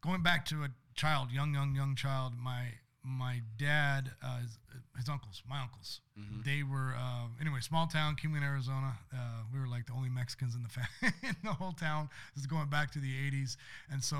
[0.01, 2.65] going back to a child, young, young, young child, my
[3.07, 4.57] my dad, uh, his,
[4.97, 6.01] his uncles, my uncles,
[6.43, 8.97] they were uh, anyway, small town, Kingman, Arizona.
[9.13, 10.89] Uh, we were like the only Mexicans in the fa-
[11.23, 12.09] in the whole town.
[12.35, 13.55] This is going back to the '80s,
[13.91, 14.17] and so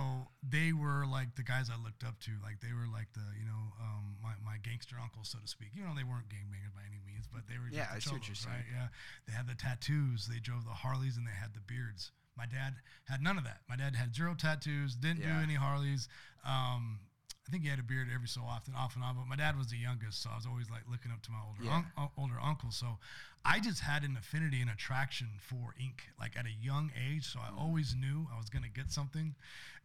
[0.48, 2.32] they were like the guys I looked up to.
[2.44, 5.70] Like they were like the you know um, my my gangster uncles, so to speak.
[5.74, 8.00] You know, they weren't gangbangers by any means, but they were Yeah, just the I
[8.00, 8.56] see what you're saying.
[8.56, 8.66] right?
[8.72, 8.88] Yeah,
[9.26, 10.28] they had the tattoos.
[10.28, 12.12] They drove the Harleys, and they had the beards.
[12.38, 12.76] My dad
[13.10, 13.62] had none of that.
[13.68, 14.94] My dad had zero tattoos.
[14.96, 16.08] Didn't do any Harleys.
[16.46, 17.00] Um,
[17.48, 19.16] I think he had a beard every so often, off and on.
[19.16, 21.40] But my dad was the youngest, so I was always like looking up to my
[21.48, 21.76] older Yeah.
[21.78, 22.72] un- uh, older uncle.
[22.72, 22.98] So
[23.46, 27.26] I just had an affinity and attraction for ink, like at a young age.
[27.26, 29.36] So I always knew I was gonna get something.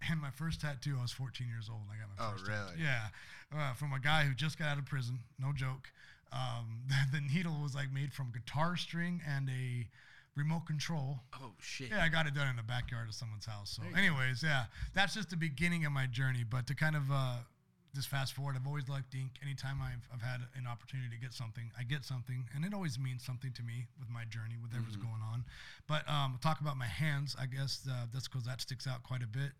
[0.09, 1.83] And my first tattoo, I was 14 years old.
[1.83, 2.73] And I got my Oh, first tattoo.
[2.73, 2.83] really?
[2.83, 3.09] Yeah,
[3.55, 5.21] uh, from a guy who just got out of prison.
[5.39, 5.93] No joke.
[6.33, 6.81] Um,
[7.13, 9.87] the, needle was like made from guitar string and a
[10.35, 11.21] remote control.
[11.35, 11.91] Oh shit.
[11.91, 13.71] Yeah, I got it done in the backyard of someone's house.
[13.71, 16.43] So, anyways, yeah, that's just the beginning of my journey.
[16.43, 17.37] But to kind of uh,
[17.95, 19.33] just fast forward, I've always liked ink.
[19.43, 22.99] Anytime I've, I've had an opportunity to get something, I get something, and it always
[22.99, 25.45] means something to me with my journey, whatever's going on.
[25.87, 29.23] But um, talk about my hands, I guess uh, that's because that sticks out quite
[29.23, 29.53] a bit.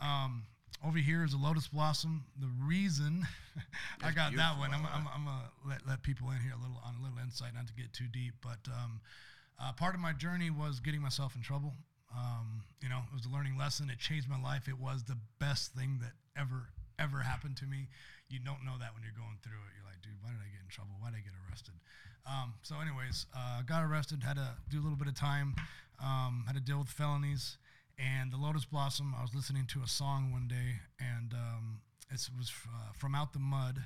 [0.00, 0.44] Um,
[0.86, 2.24] over here is a lotus blossom.
[2.38, 3.26] The reason
[4.02, 4.86] I got that one, I'm.
[4.86, 7.66] I'm, I'm gonna let, let people in here a little on a little insight, not
[7.66, 9.00] to get too deep, but um,
[9.60, 11.74] uh, part of my journey was getting myself in trouble.
[12.16, 13.90] Um, you know, it was a learning lesson.
[13.90, 14.68] It changed my life.
[14.68, 16.68] It was the best thing that ever
[16.98, 17.88] ever happened to me.
[18.28, 19.72] You don't know that when you're going through it.
[19.76, 20.96] You're like, dude, why did I get in trouble?
[20.98, 21.74] Why did I get arrested?
[22.24, 24.22] Um, so, anyways, uh, got arrested.
[24.22, 25.54] Had to do a little bit of time.
[26.02, 27.58] Um, had to deal with felonies.
[27.98, 29.14] And the Lotus Blossom.
[29.16, 31.80] I was listening to a song one day, and um,
[32.10, 33.84] it was uh, from Out the Mud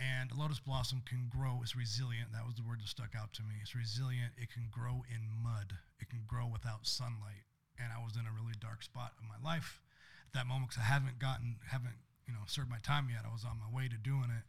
[0.00, 3.32] and a lotus blossom can grow it's resilient that was the word that stuck out
[3.32, 7.44] to me it's resilient it can grow in mud it can grow without sunlight
[7.76, 9.80] and i was in a really dark spot in my life
[10.26, 12.00] at that moment because i haven't gotten haven't
[12.30, 13.26] you know served my time yet.
[13.26, 14.46] I was on my way to doing it.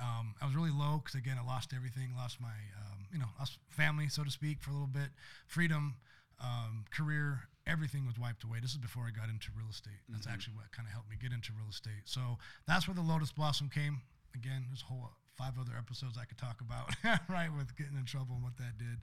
[0.00, 3.26] Um, i was really low because again i lost everything lost my um, you know
[3.36, 5.10] lost family so to speak for a little bit.
[5.46, 5.96] Freedom
[6.40, 8.58] um, career everything was wiped away.
[8.60, 10.00] This is before i got into real estate.
[10.08, 12.06] That's actually what kind of helped me get into real estate.
[12.06, 14.00] So that's where the lotus blossom came.
[14.34, 16.96] Again, there's a whole five other episodes I could talk about,
[17.28, 18.98] right, with getting in trouble and what that did.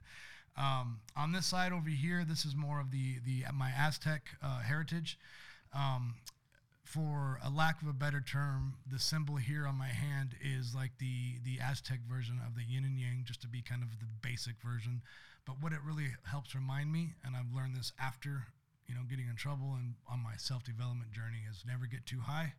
[0.58, 4.60] Um, on this side over here, this is more of the the my Aztec uh,
[4.60, 5.18] heritage.
[5.72, 6.14] Um,
[6.86, 10.92] for a lack of a better term, the symbol here on my hand is like
[10.98, 14.06] the the Aztec version of the yin and yang, just to be kind of the
[14.22, 15.02] basic version.
[15.44, 18.46] But what it really helps remind me, and I've learned this after
[18.86, 22.20] you know getting in trouble and on my self development journey, is never get too
[22.20, 22.54] high,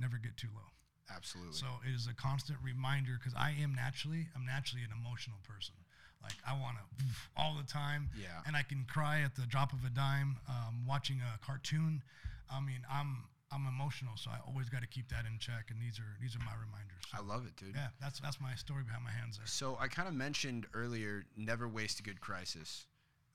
[0.00, 0.72] never get too low.
[1.14, 1.52] Absolutely.
[1.52, 5.74] So it is a constant reminder because I am naturally, I'm naturally an emotional person.
[6.22, 7.04] Like I want to
[7.36, 8.08] all the time.
[8.16, 8.40] Yeah.
[8.46, 10.38] And I can cry at the drop of a dime.
[10.48, 12.02] Um, watching a cartoon.
[12.50, 15.66] I mean, I'm I'm emotional, so I always got to keep that in check.
[15.70, 17.02] And these are these are my reminders.
[17.12, 17.74] I love it, dude.
[17.74, 19.46] yeah, that's that's my story behind my hands there.
[19.46, 22.86] So I kind of mentioned earlier, never waste a good crisis.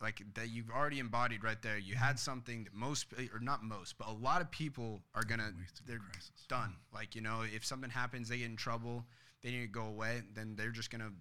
[0.01, 1.78] Like that you've already embodied right there.
[1.78, 5.51] You had something that most, or not most, but a lot of people are gonna,
[5.59, 6.32] waste a they're crisis.
[6.47, 6.76] done.
[6.93, 9.05] Like you know, if something happens, they get in trouble,
[9.43, 10.22] they need to go away.
[10.36, 11.11] Then they're just gonna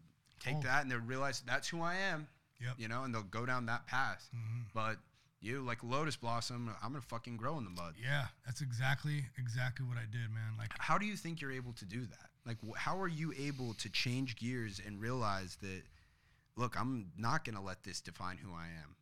[0.40, 0.62] take Oh.
[0.64, 2.28] that and they'll realize that's who I am.
[2.60, 2.74] Yep.
[2.78, 4.28] You know, and they'll go down that path.
[4.34, 4.60] Mm-hmm.
[4.74, 4.96] But
[5.40, 7.94] you, like Lotus Blossom, I'm gonna fucking grow in the mud.
[8.02, 10.56] Yeah, that's exactly exactly what I did, man.
[10.58, 12.30] Like How do you think you're able to do that?
[12.46, 15.82] Like, wh- how are you able to change gears and realize that,
[16.56, 18.94] look, I'm not to let this define who I am.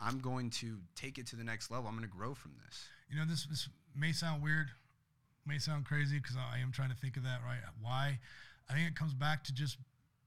[0.00, 1.86] I'm going to take it to the next level.
[1.88, 2.88] I'm to grow from this.
[3.10, 4.68] you know this this may sound weird
[5.46, 8.18] may sound crazy because i am trying to think of that right why
[8.68, 9.78] i think it comes back to just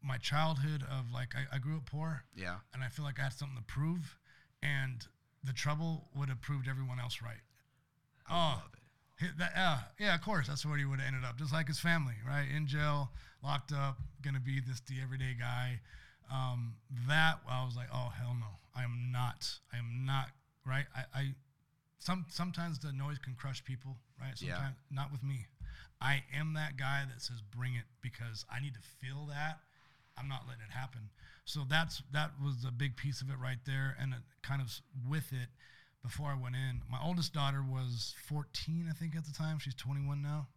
[0.01, 2.55] my childhood of like I, I grew up poor Yeah.
[2.74, 4.18] and i feel like i had something to prove
[4.64, 5.05] and
[5.44, 7.42] the trouble would have proved everyone else right
[8.28, 8.62] I Oh.
[8.62, 8.80] love it.
[9.26, 10.48] Hit that, yeah, yeah, of course.
[10.48, 12.48] That's where he would have ended up, just like his family, right?
[12.56, 13.12] In jail,
[13.44, 15.82] locked up, gonna be this the everyday guy.
[16.32, 16.76] Um,
[17.08, 19.60] that I was like, oh hell no, I am not.
[19.74, 20.30] I am not.
[20.66, 20.86] Right?
[20.96, 21.36] I, I
[21.98, 24.40] some sometimes the noise can crush people, right?
[24.42, 24.70] Yeah.
[24.90, 25.48] Not with me.
[26.00, 29.60] I am that guy that says bring it because I need to feel that.
[30.18, 31.10] I'm not letting it happen.
[31.50, 34.70] So that's that was a big piece of it right there, and kind of
[35.10, 35.50] with it.
[36.04, 39.60] Before I went in, my oldest daughter was 14, I think, at the time.
[39.60, 40.47] She's 21 now.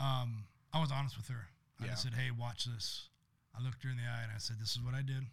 [0.00, 1.50] Um, I was honest with her.
[1.78, 1.94] I Yeah.
[1.94, 3.10] said, "Hey, watch this."
[3.54, 5.30] I looked her in the eye and I said, "This is what I did.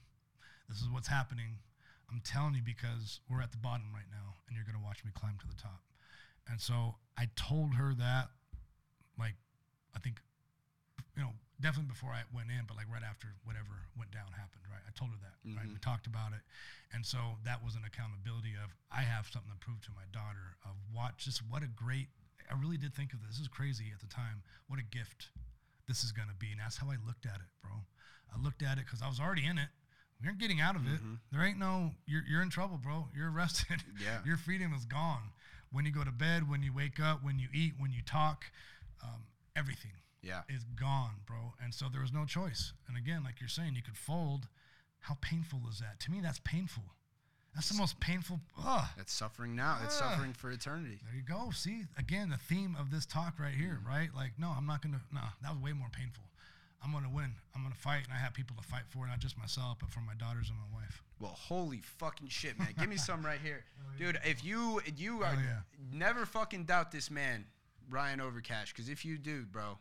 [0.67, 1.59] This is what's happening.
[2.09, 5.11] I'm telling you because we're at the bottom right now, and you're gonna watch me
[5.11, 5.81] climb to the top."
[6.45, 8.31] And so I told her that,
[9.17, 9.37] like,
[9.95, 10.21] I think,
[11.15, 14.63] you know, definitely before I went in, but like right after whatever went down happened,
[14.71, 14.81] right?
[14.87, 15.67] I told her that, right?
[15.67, 16.41] We talked about it,
[16.95, 20.57] and so that was an accountability of I have something to prove to my daughter.
[20.63, 22.07] Of watch just what a great.
[22.49, 23.37] I really did think of this.
[23.37, 24.41] This is crazy at the time.
[24.67, 25.29] What a gift
[25.87, 27.83] this is gonna be, and that's how I looked at it, bro.
[28.33, 29.69] I looked at it because I was already in it.
[30.21, 30.99] We aren't getting out of it.
[31.31, 31.91] There ain't no.
[32.05, 33.07] You're you're in trouble, bro.
[33.15, 33.83] You're arrested.
[34.03, 34.19] Yeah.
[34.25, 35.31] Your freedom is gone.
[35.71, 38.45] When you go to bed, when you wake up, when you eat, when you talk,
[39.03, 39.23] um,
[39.55, 39.91] everything
[40.21, 40.41] Yeah.
[40.49, 41.53] is gone, bro.
[41.63, 42.73] And so there was no choice.
[42.87, 44.47] And again, like you're saying, you could fold.
[44.99, 45.99] How painful is that?
[46.01, 46.83] To me, that's painful.
[47.55, 48.39] That's the most painful.
[48.63, 48.85] Ugh.
[48.97, 49.79] That's suffering now.
[49.83, 50.99] It's suffering for eternity.
[51.03, 51.51] There you go.
[51.51, 53.87] See, again, the theme of this talk right here, mm-hmm.
[53.89, 54.09] right?
[54.15, 55.01] Like, no, I'm not gonna.
[55.11, 56.23] No, that was way more painful.
[56.83, 57.31] I'm gonna win.
[57.55, 59.99] I'm gonna fight, and I have people to fight for, not just myself, but for
[60.01, 61.01] my daughters and my wife.
[61.19, 62.69] Well, holy fucking shit, man!
[62.77, 64.19] Give me some right here, oh, dude.
[64.23, 65.59] If you you are Oh, yeah.
[65.91, 67.45] never fucking doubt this man,
[67.89, 69.79] Ryan Overcash, because if you do, bro,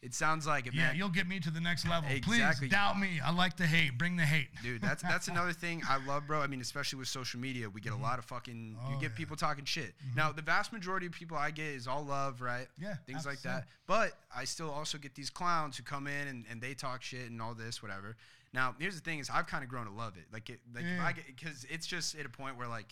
[0.00, 0.96] it sounds like it, Yeah, man.
[0.96, 2.08] you'll get me to the next level.
[2.08, 2.68] Exactly.
[2.68, 3.20] Please doubt me.
[3.24, 3.98] I like the hate.
[3.98, 4.48] Bring the hate.
[4.62, 6.40] Dude, that's that's another thing I love, bro.
[6.40, 8.04] I mean, especially with social media, we get a mm-hmm.
[8.04, 8.76] lot of fucking.
[8.80, 9.16] Oh, you get yeah.
[9.16, 9.94] people talking shit.
[9.98, 10.16] Mm-hmm.
[10.16, 12.68] Now, the vast majority of people I get is all love, right?
[12.80, 13.66] Yeah, things like that.
[13.86, 17.30] But I still also get these clowns who come in and, and they talk shit
[17.30, 18.16] and all this, whatever.
[18.54, 20.26] Now, here's the thing: is I've kind of grown to love it.
[20.32, 21.06] Like, it, like if Yeah.
[21.06, 22.86] I get because it's just at a point where like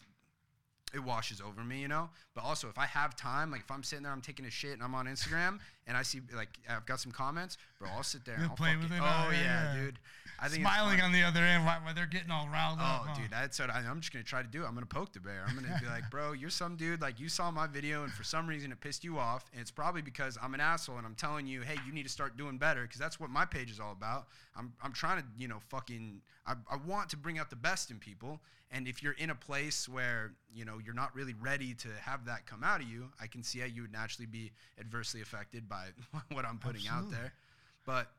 [0.95, 2.09] it washes over me, you know.
[2.34, 4.72] But also, if I have time, like if I'm sitting there, I'm taking a shit,
[4.72, 8.24] and I'm on Instagram, and I see like I've got some comments, bro, I'll sit
[8.24, 8.37] there.
[8.37, 9.80] and I'll play with it, Oh oh, yeah, yeah.
[9.80, 9.99] dude.
[10.39, 13.03] I think Smiling on the other end while, they're getting all riled oh, up.
[13.05, 13.20] Oh, huh?
[13.20, 14.64] dude, that's what I, I'm just gonna try to do.
[14.64, 15.45] I'm gonna poke the bear.
[15.49, 17.01] I'm gonna be like, bro, you're some dude.
[17.01, 19.70] Like you saw my video, and for some reason it pissed you off, and it's
[19.70, 22.59] probably because I'm an asshole, and I'm telling you, hey, you need to start doing
[22.59, 24.26] better, because that's what my page is all about.
[24.57, 27.91] I'm, I'm trying to, you know, fucking, I, I want to bring out the best
[27.91, 31.72] in people, and if you're in a place where, you know, you're not really ready
[31.74, 34.53] to have that come out of you, I can see how you would naturally be
[34.78, 35.87] adversely affected by
[36.32, 37.18] what I'm putting out Absolutely.
[37.18, 37.32] there.
[37.87, 38.11] But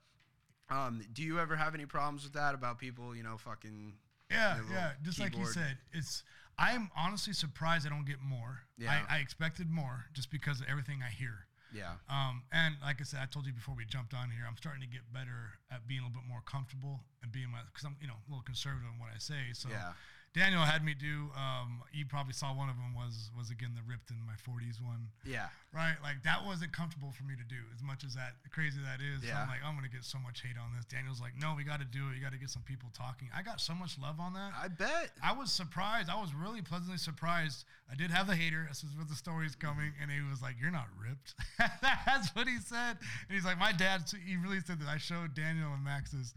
[0.70, 3.94] um, do you ever have any problems with that about people, you know, fucking
[4.30, 4.92] Yeah, yeah.
[5.04, 6.24] Just like you said, it's.
[6.60, 8.62] I'm honestly surprised I don't get more.
[8.80, 8.92] Yeah.
[9.08, 11.46] I, I expected more just because of everything I hear.
[11.72, 12.02] Yeah.
[12.10, 14.82] Um, and like I said, I told you before we jumped on here, I'm starting
[14.82, 17.96] to get better at being a little bit more comfortable and being my, because I'm,
[18.02, 19.54] you know, a little conservative in what I say.
[19.54, 19.94] So Yeah.
[20.34, 23.82] Daniel had me do, um, you probably saw one of them was, was again the
[23.90, 25.08] ripped in my 40s one.
[25.26, 25.48] Yeah.
[25.74, 27.58] Right, like that wasn't comfortable for me to do.
[27.76, 29.42] As much as that crazy that is, so Yeah.
[29.42, 30.86] I'm like, I'm gonna get so much hate on this.
[30.86, 32.16] Daniel's like, no, we got to do it.
[32.16, 33.30] You got to get some people talking.
[33.36, 34.52] I got so much love on that.
[34.56, 35.12] I bet.
[35.24, 36.10] I was surprised.
[36.10, 37.66] I was really pleasantly surprised.
[37.92, 38.66] I did have the hater.
[38.70, 41.34] This is what the story's coming, and he was like, "You're not ripped."
[42.06, 42.98] That's what he said.
[43.28, 44.88] And he's like, "My dad." He really said that.
[44.88, 46.34] I showed Daniel and Max this.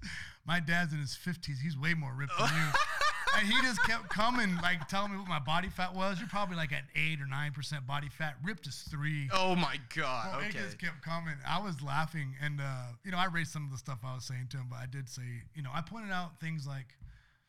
[0.47, 1.59] My dad's in his 50s.
[1.63, 2.69] He's way more ripped than you.
[3.41, 6.19] and he just kept coming, like telling me what my body fat was.
[6.19, 8.35] You're probably like at eight or nine percent body fat.
[8.45, 9.29] Ripped is three.
[9.33, 10.29] Oh my god.
[10.33, 10.59] Well, It okay.
[10.59, 11.35] just kept coming.
[11.47, 14.25] I was laughing, and uh, you know, I raised some of the stuff I was
[14.25, 15.23] saying to him, but I did say,
[15.55, 16.95] you know, I pointed out things like,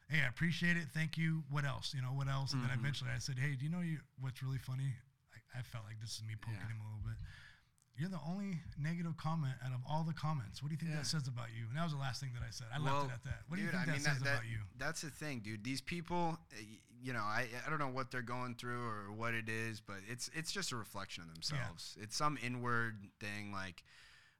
[0.09, 1.43] "Hey, I appreciate it, thank you.
[1.49, 1.93] What else?
[1.93, 2.79] You know, what else?" And then Mm-hmm.
[2.79, 4.95] eventually, I said, "Hey, do you know you what's really funny?"
[5.33, 6.71] I, I felt like this is me poking Yeah.
[6.73, 7.17] him a little bit.
[8.01, 10.63] You're the only negative comment out of all the comments.
[10.63, 10.97] What do you think Yeah.
[10.97, 11.67] that says about you?
[11.67, 12.65] And that was the last thing that I said.
[12.73, 13.43] I well, left it at that.
[13.47, 14.57] What do you think I that mean, says that, about you?
[14.79, 15.63] That's the thing, dude.
[15.63, 16.61] These people, uh,
[16.99, 19.97] you know, I, I don't know what they're going through or what it is, but
[20.09, 21.95] it's it's just a reflection of themselves.
[22.01, 23.83] It's some inward thing, like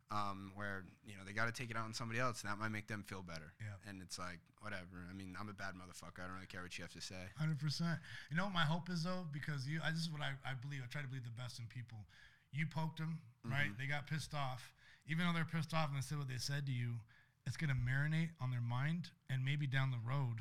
[0.10, 2.58] um, where you know they got to take it out on somebody else, and that
[2.58, 3.54] might make them feel better.
[3.62, 3.90] Yeah.
[3.90, 5.06] And it's like whatever.
[5.08, 6.18] I mean, I'm a bad motherfucker.
[6.18, 7.30] I don't really care what you have to say.
[7.38, 8.00] Hundred percent.
[8.32, 10.56] You know what my hope is though, because you, I, this is what I, I
[10.56, 10.82] believe.
[10.84, 12.08] I try to believe the best in people.
[12.52, 13.00] You poked
[13.44, 13.70] them, right?
[13.72, 13.80] Mm-hmm.
[13.82, 14.74] They got pissed off.
[15.08, 17.02] Even though they're pissed off and they said what they said to you,
[17.46, 20.38] it's gonna marinate on their mind, and maybe down the road,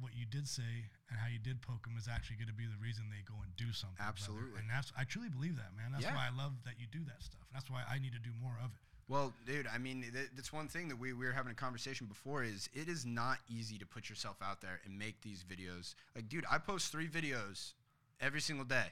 [0.00, 2.78] what you did say and how you did poke them is actually gonna be the
[2.80, 3.98] reason they go and do something.
[3.98, 4.60] Absolutely.
[4.60, 5.90] And that's I truly believe that, man.
[5.90, 6.14] That's Yeah.
[6.14, 7.42] why I love that you do that stuff.
[7.52, 8.80] That's why I need to do more of it.
[9.08, 12.06] Well, dude, I mean, th- that's one thing that we, we were having a conversation
[12.06, 15.94] before is it is not easy to put yourself out there and make these videos.
[16.14, 17.72] Like, dude, I post three videos
[18.20, 18.88] every single day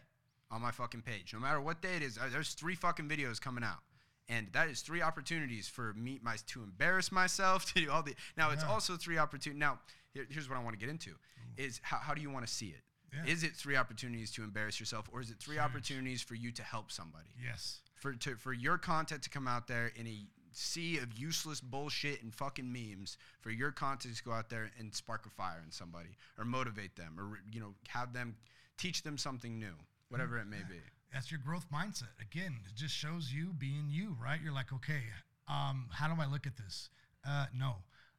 [0.51, 1.33] on my fucking page.
[1.33, 3.79] No matter what day it is, uh, there's three fucking videos coming out.
[4.29, 8.15] And that is three opportunities for me my, to embarrass myself, to do all the.
[8.37, 9.61] Now, it's also three opportunities.
[9.61, 9.79] Now,
[10.13, 11.11] here, here's what I want to get into
[11.57, 12.83] is how, how do you want to see it?
[13.15, 13.33] Yeah.
[13.33, 16.63] Is it three opportunities to embarrass yourself, or is it three opportunities for you to
[16.63, 17.29] help somebody?
[17.43, 17.81] Yes.
[17.95, 22.23] for to, for your content to come out there in a sea of useless bullshit
[22.23, 25.71] and fucking memes for your content to go out there and spark a fire in
[25.71, 28.35] somebody or motivate them or you know have them
[28.79, 29.75] teach them something new
[30.09, 30.81] whatever it may be
[31.13, 32.13] that's your growth mindset.
[32.21, 34.39] Again, it just shows you being you, right?
[34.43, 35.01] You're like, okay,
[35.49, 36.91] um, how do I look at this?
[37.27, 37.77] Uh, no,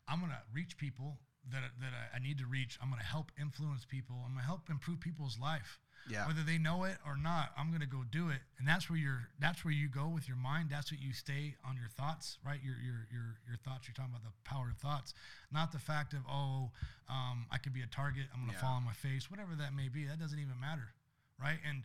[0.08, 1.20] I'm gonna reach people
[1.52, 2.80] that that I, I need to reach.
[2.82, 4.16] I'm gonna help influence people.
[4.26, 5.80] I'm gonna help improve people's life.
[6.10, 6.26] Yeah.
[6.26, 9.28] Whether they know it or not, I'm gonna go do it, and that's where you're.
[9.40, 10.70] That's where you go with your mind.
[10.72, 12.60] That's what you stay on your thoughts, right?
[12.64, 13.88] Your your your your thoughts.
[13.88, 15.14] You're talking about the power of thoughts,
[15.52, 16.72] not the fact of oh,
[17.10, 18.26] um, I could be a target.
[18.34, 18.62] I'm gonna Yeah.
[18.62, 20.06] fall on my face, whatever that may be.
[20.06, 20.94] That doesn't even matter,
[21.42, 21.60] right?
[21.68, 21.84] And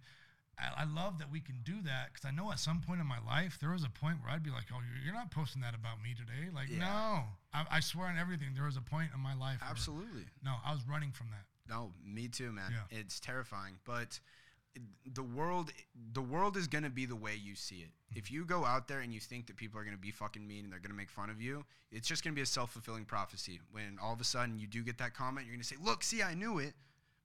[0.59, 3.07] I, I love that we can do that because I know at some point in
[3.07, 5.75] my life there was a point where I'd be like, "Oh, you're- not posting that
[5.75, 6.79] about me today." Like, Yeah.
[6.81, 7.25] no,
[7.55, 8.49] I, I swear on everything.
[8.55, 9.59] There was a point in my life.
[9.63, 11.45] absolutely no, I was running from that.
[11.69, 12.99] no me too man Yeah.
[12.99, 14.19] it's terrifying but
[15.07, 15.71] the world
[16.13, 18.19] the world is going to be the way you see it mm-hmm.
[18.19, 20.47] if you go out there and you think that people are going to be fucking
[20.47, 22.47] mean and they're going to make fun of you it's just going to be a
[22.47, 25.67] self-fulfilling prophecy when all of a sudden you do get that comment you're going to
[25.69, 26.73] say look see i knew it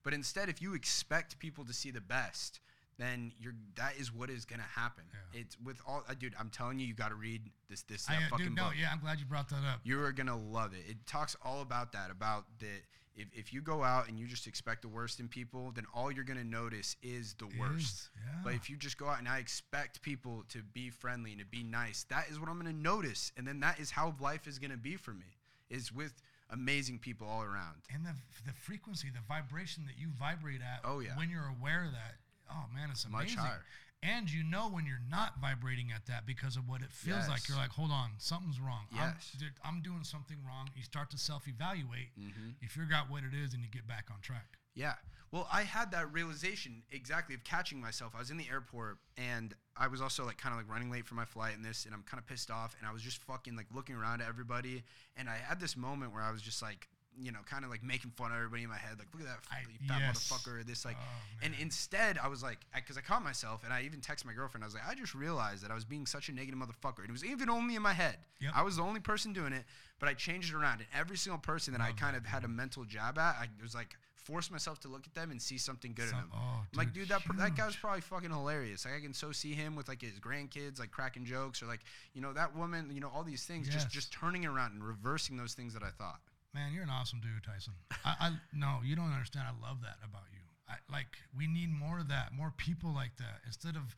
[0.03, 2.59] But instead, if you expect people to see the best,
[2.97, 5.03] then you're that is what is gonna happen.
[5.11, 5.41] Yeah.
[5.41, 6.33] It's with all, uh, dude.
[6.39, 8.63] I'm telling you, you got to read this this I, that uh, fucking dude, no,
[8.65, 8.73] book.
[8.79, 9.81] yeah, I'm glad you brought that up.
[9.83, 10.89] You are gonna love it.
[10.89, 12.09] It talks all about that.
[12.11, 12.81] About that.
[13.15, 16.11] If, if you go out and you just expect the worst in people, then all
[16.11, 17.93] you're gonna notice is the worst.
[17.93, 18.39] Is, yeah.
[18.43, 21.45] But if you just go out and I expect people to be friendly and to
[21.45, 24.59] be nice, that is what I'm gonna notice, and then that is how life is
[24.59, 25.37] gonna be for me.
[25.69, 27.75] Is with amazing people all around.
[27.93, 31.17] and the the frequency, the vibration that you vibrate at Oh, yeah.
[31.17, 32.15] when you're aware of that,
[32.51, 33.35] oh man, it's amazing.
[33.37, 33.63] Much higher.
[34.03, 37.49] And you know when you're not vibrating at that because of what it feels like.
[37.49, 38.85] You're like, hold on, something's wrong.
[38.93, 39.35] Yes.
[39.41, 40.69] I'm, I'm doing something wrong.
[40.75, 42.13] You start to self-evaluate.
[42.17, 42.49] Mm-hmm.
[42.61, 44.56] You figure out what it is, and you get back on track.
[44.77, 44.93] Yeah.
[45.31, 48.13] Well, I had that realization exactly of catching myself.
[48.15, 51.05] I was in the airport and I was also like kind of like running late
[51.05, 52.75] for my flight and this, and I'm kind of pissed off.
[52.79, 54.83] And I was just fucking like looking around at everybody.
[55.17, 56.87] And I had this moment where I was just like,
[57.19, 58.99] you know, kind of like making fun of everybody in my head.
[58.99, 60.31] Like, look at that I- fat yes.
[60.31, 60.65] motherfucker.
[60.65, 63.99] This, like, Oh, and instead I was like, because I caught myself and I even
[63.99, 64.63] texted my girlfriend.
[64.63, 66.99] I was like, I just realized that I was being such a negative motherfucker.
[66.99, 68.17] And it was even only in my head.
[68.39, 68.51] Yep.
[68.55, 69.65] I was the only person doing it,
[69.99, 70.79] but I changed it around.
[70.79, 73.47] And every single person that I kind that, of had a mental jab at, I
[73.61, 73.95] was like,
[74.27, 76.33] force myself to look at them and see something good Some- in them.
[76.35, 78.85] oh, I'm like, dude, dude, that that guy was probably fucking hilarious.
[78.85, 81.81] Like, I can so see him with like his grandkids, like cracking jokes, or like,
[82.13, 83.93] you know, that woman, you know, all these things, just Yes.
[83.93, 86.19] just turning around and reversing those things that I thought.
[86.53, 87.73] Man, you're an awesome dude, Tyson.
[88.03, 89.45] I, I no, you don't understand.
[89.47, 90.39] I love that about you.
[90.67, 91.07] I like
[91.37, 93.95] we need more of that, more people like that instead of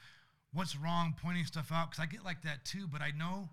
[0.53, 1.89] what's wrong, pointing stuff out.
[1.91, 3.49] Because I get like that too, but I know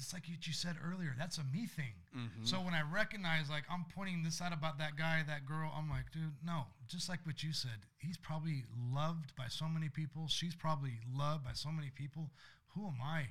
[0.00, 1.14] it's like what you said earlier.
[1.18, 1.92] That's a me thing.
[2.16, 2.44] Mm-hmm.
[2.44, 5.88] So when I recognize like I'm pointing this out about that guy, that girl, I'm
[5.90, 6.62] like, dude, no.
[6.88, 10.26] Just like what you said, he's probably loved by so many people.
[10.28, 12.30] She's probably loved by so many people.
[12.74, 13.26] Who am I?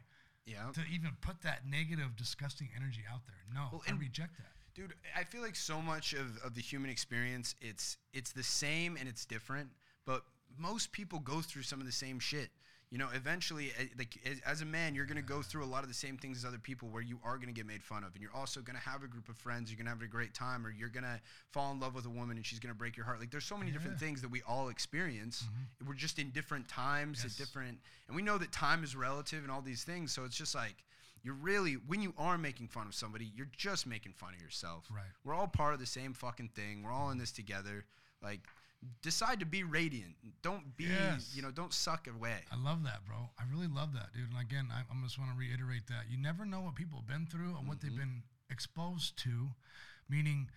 [0.45, 0.71] Yeah.
[0.73, 3.35] To even put that negative, disgusting energy out there.
[3.53, 4.45] No, Well, I and- reject that.
[4.75, 8.95] Dude, I feel like so much of, of the human experience, it's it's the same
[8.97, 9.69] and it's different,
[10.05, 10.23] but
[10.57, 12.49] most people go through some of the same shit.
[12.91, 15.83] You know, eventually, eh, like as, as a man, you're gonna go through a lot
[15.83, 18.13] of the same things as other people, where you are gonna get made fun of,
[18.15, 19.69] and you're also gonna have a group of friends.
[19.69, 21.21] You're gonna have a great time, or you're gonna
[21.51, 23.19] fall in love with a woman and she's gonna break your heart.
[23.19, 25.43] Like, there's so many different things that we all experience.
[25.85, 27.33] We're just in different times, Yes.
[27.33, 27.77] at different,
[28.07, 30.11] and we know that time is relative and all these things.
[30.11, 30.83] So it's just like
[31.21, 34.87] you're really when you are making fun of somebody, you're just making fun of yourself.
[34.89, 35.03] Right.
[35.23, 36.81] We're all part of the same fucking thing.
[36.81, 37.85] We're all in this together.
[38.21, 38.41] Like,
[39.01, 40.15] decide to be radiant.
[40.41, 41.33] Don't be, Yes.
[41.35, 42.45] you know, don't suck away.
[42.51, 43.29] I love that, bro.
[43.37, 44.29] I really love that, dude.
[44.31, 47.25] And again, I, just want to reiterate that you never know what people have been
[47.27, 49.49] through and what they've been exposed to.
[50.07, 50.49] Meaning,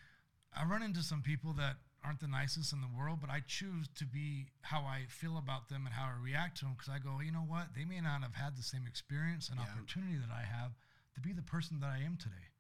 [0.55, 3.87] I run into some people that aren't the nicest in the world, but I choose
[3.97, 6.99] to be how I feel about them and how I react to them because I
[6.99, 7.75] go, you know what?
[7.77, 9.67] They may not have had the same experience and Yeah.
[9.67, 10.73] opportunity that I have
[11.15, 12.51] to be the person that I am today.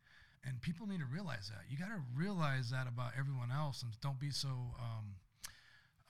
[0.44, 1.70] And people need to realize that.
[1.70, 5.16] You got to realize that about everyone else and don't be so, um,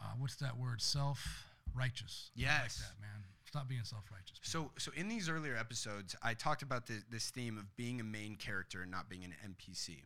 [0.03, 0.81] uh, what's that word?
[0.81, 2.31] Self righteous.
[2.35, 2.81] Yes.
[2.81, 3.25] Like that, man.
[3.47, 4.39] Stop being self righteous.
[4.43, 8.05] So, so in these earlier episodes, I talked about the, this theme of being a
[8.05, 10.03] main character and not being an NPC.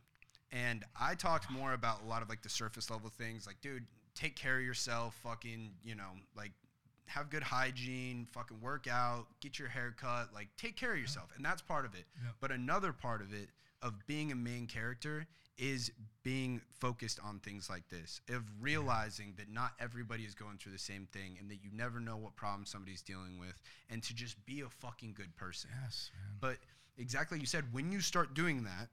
[0.51, 3.85] And I talked more about a lot of like the surface level things, like, dude,
[4.15, 6.51] take care of yourself, fucking, you know, like
[7.05, 11.29] have good hygiene, fucking work out, get your hair cut, like take care of yourself.
[11.35, 12.03] And that's part of it.
[12.23, 12.35] Yep.
[12.39, 13.49] But another part of it,
[13.81, 15.27] of being a main character,
[15.57, 15.91] is
[16.23, 20.77] being focused on things like this, of realizing that not everybody is going through the
[20.77, 23.57] same thing and that you never know what problem somebody's dealing with,
[23.89, 25.69] and to just be a fucking good person.
[25.83, 26.37] Yes, man.
[26.39, 26.57] But
[26.97, 28.89] exactly like you said, when you start doing that,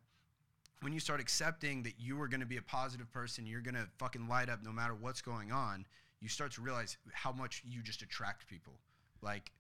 [0.80, 3.74] when you start accepting that you are going to be a positive person, you're going
[3.74, 5.86] to fucking light up no matter what's going on,
[6.20, 8.74] you start to realize how much you just attract people.
[9.22, 9.50] Like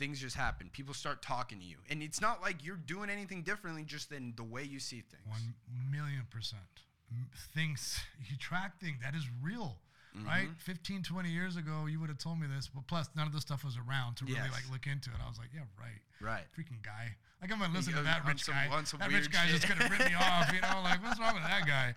[0.00, 0.68] things just happen.
[0.72, 1.76] People start talking to you.
[1.88, 5.22] And it's not like you're doing anything differently just than the way you see things.
[5.28, 5.54] One
[5.92, 6.62] million percent.
[7.54, 9.78] Things, you track things, that is real.
[10.26, 10.50] Right?
[10.50, 10.66] Mm-hmm.
[10.66, 13.42] 15, 20 years ago, you would have told me this, but plus none of this
[13.42, 14.50] stuff was around to really Yes.
[14.50, 15.16] like look into it.
[15.22, 16.02] I was like, yeah, right.
[16.18, 16.42] Right.
[16.50, 17.14] Freaking guy.
[17.40, 18.66] Like I'm gonna listen goes to that rich some- guy.
[18.82, 20.82] some That rich guy's just gonna rip me off, you know?
[20.82, 21.94] Like, what's wrong with that guy?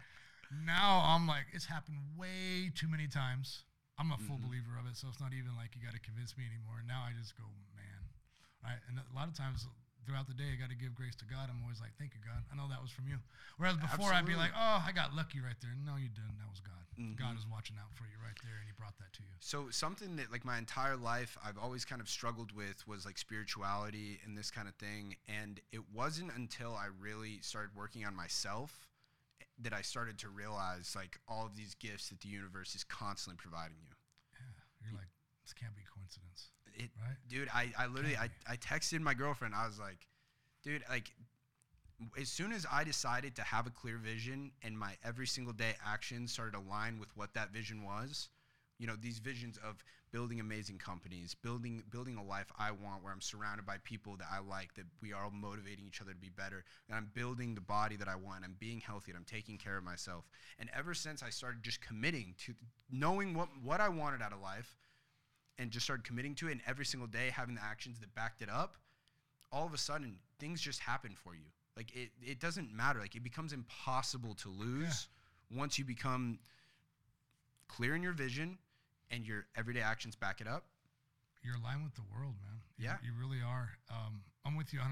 [0.65, 3.63] Now I'm like, it's happened way too many times.
[3.97, 4.25] I'm a Mm-hmm.
[4.29, 6.81] full believer of it, so it's not even like you got to convince me anymore.
[6.85, 7.45] Now I just go,
[8.63, 8.79] right?
[8.87, 9.67] And a lot of times
[10.07, 11.51] throughout the day, I got to give grace to God.
[11.51, 12.43] I'm always like, thank you, God.
[12.51, 13.19] I know that was from you.
[13.59, 15.75] Whereas before, I'd be like, oh, I got lucky right there.
[15.83, 16.39] No, you didn't.
[16.39, 16.83] That was God.
[16.99, 17.19] Mm-hmm.
[17.19, 19.33] God is watching out for you right there, and He brought that to you.
[19.43, 23.17] So something that like my entire life I've always kind of struggled with was like
[23.17, 28.15] spirituality and this kind of thing and it wasn't until I really started working on
[28.15, 28.87] myself
[29.59, 33.35] that I started to realize like all of these gifts that the universe is constantly
[33.35, 33.93] providing you.
[34.31, 35.11] Yeah, you're like,
[35.43, 37.15] this can't be coincidence, It, right?
[37.27, 39.53] dude, I, I literally I, I texted my girlfriend.
[39.55, 40.07] I was like,
[40.63, 41.11] dude, like
[42.19, 45.75] as soon as I decided to have a clear vision and my every single day
[45.85, 48.29] actions started to align with what that vision was,
[48.79, 53.11] you know, these visions of building amazing companies, building building a life I want where
[53.11, 56.17] I'm surrounded by people that I like, that we are all motivating each other to
[56.17, 59.25] be better, and I'm building the body that I want, I'm being healthy, and I'm
[59.25, 60.25] taking care of myself.
[60.59, 62.53] And ever since I started just committing to
[62.91, 64.77] knowing what what I wanted out of life
[65.57, 68.41] and just started committing to it and every single day having the actions that backed
[68.41, 68.75] it up,
[69.51, 71.45] all of a sudden things just happen for you.
[71.77, 72.99] Like it, it doesn't matter.
[72.99, 75.07] Like it becomes impossible to lose
[75.55, 76.39] once you become
[77.67, 78.57] clear in your vision
[79.11, 80.65] and your everyday actions back it up.
[81.43, 82.61] You're aligned with the world, man.
[82.77, 82.97] You- Yeah.
[83.03, 83.69] You, really are.
[83.91, 84.83] Um, I'm with you 100%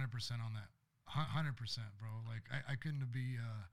[0.44, 0.70] on that.
[1.10, 2.10] 100%, bro.
[2.28, 3.64] Like, I, I couldn't be uh,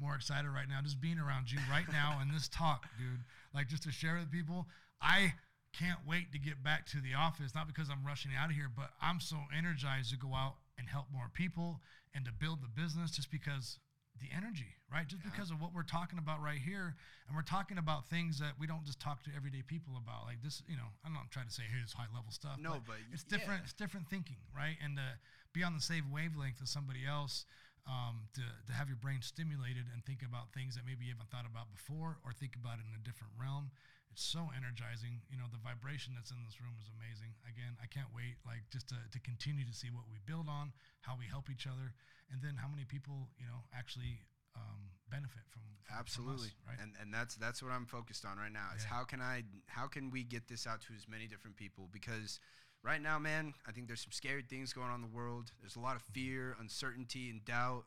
[0.00, 3.20] more excited right now just being around you right now in this talk, dude.
[3.54, 4.66] Like, just to share with people.
[5.00, 5.34] I
[5.72, 8.70] can't wait to get back to the office, not because I'm rushing out of here,
[8.74, 11.80] but I'm so energized to go out and help more people
[12.14, 13.78] and to build the business just because
[14.20, 15.06] the energy, right?
[15.06, 16.94] Just because of what we're talking about right here.
[17.26, 20.26] And we're talking about things that we don't just talk to everyday people about.
[20.26, 22.58] Like this, you know, I'm not trying to say, hey, it's high level stuff.
[22.58, 23.62] No, but it's different.
[23.62, 23.70] yeah.
[23.70, 24.76] It's different thinking, right?
[24.82, 25.06] And to
[25.52, 27.46] be on the same wavelength as somebody else,
[27.86, 31.30] um, to, to have your brain stimulated and think about things that maybe you haven't
[31.30, 33.70] thought about before or think about it in a different realm.
[34.18, 35.22] It's so energizing.
[35.30, 37.38] You know, the vibration that's in this room is amazing.
[37.46, 40.74] Again, I can't wait, like, just to, to continue to see what we build on,
[41.06, 41.94] how we help each other,
[42.34, 44.26] and then how many people, you know, actually
[44.58, 46.50] um, benefit from, from- from us, Absolutely.
[46.66, 46.78] right?
[46.82, 48.74] And and that's that's what I'm focused on right now.
[48.76, 48.90] Is Yeah.
[48.98, 52.40] how can I how can we get this out to as many different people because
[52.82, 55.52] right now, man, I think there's some scary things going on in the world.
[55.62, 57.84] There's a lot of fear, uncertainty, and doubt,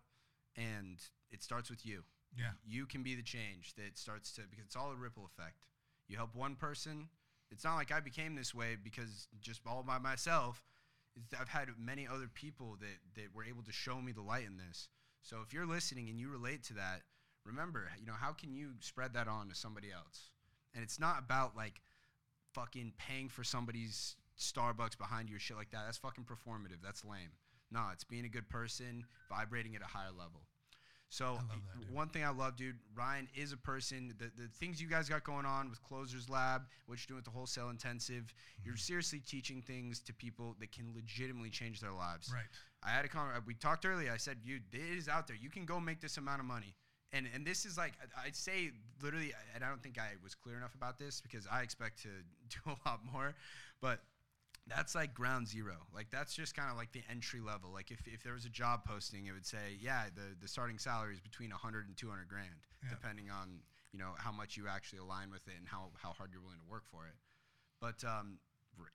[0.56, 0.98] and
[1.30, 2.04] it starts with you.
[2.38, 2.52] yeah.
[2.66, 5.60] You can be the change that starts to because it's all a ripple effect.
[6.12, 7.08] You help one person.
[7.52, 10.62] It's not like I became this way because just all by myself.
[11.40, 14.58] I've had many other people that that were able to show me the light in
[14.58, 14.90] this.
[15.22, 17.04] So if you're listening and you relate to that,
[17.46, 20.32] remember, you know, how can you spread that on to somebody else?
[20.76, 21.82] And it's not about like
[22.54, 25.84] fucking paying for somebody's Starbucks behind you or shit like that.
[25.86, 26.82] That's fucking performative.
[26.84, 27.32] That's lame.
[27.72, 30.42] No, it's being a good person, vibrating at a higher level.
[31.12, 31.94] So that, dude.
[31.94, 34.14] one thing I love, dude, Ryan is a person.
[34.18, 37.26] The, the things you guys got going on with Closers Lab, what you're doing with
[37.26, 38.34] the wholesale intensive,
[38.64, 38.80] you're Mm-hmm.
[38.80, 42.32] seriously teaching things to people that can legitimately change their lives.
[42.34, 42.46] Right.
[42.82, 43.44] I had a comment.
[43.46, 44.10] We talked earlier.
[44.12, 45.36] I said, "You, it is out there.
[45.36, 46.76] You can go make this amount of money."
[47.12, 47.92] And and this is like
[48.26, 48.72] I'd say
[49.04, 52.10] literally, and I don't think I was clear enough about this because I expect to
[52.50, 53.36] do a lot more,
[53.82, 54.00] but
[54.76, 55.76] that's like ground zero.
[55.94, 57.72] Like that's just kind of like the entry level.
[57.74, 60.78] Like if, if there was a job posting, it would say, yeah, the, the starting
[60.78, 62.48] salary is between 100 and 200 grand,
[62.84, 62.90] Yeah.
[62.90, 63.60] depending on
[63.94, 66.60] you know how much you actually align with it and how, how hard you're willing
[66.60, 67.16] to work for it.
[67.82, 68.38] But um,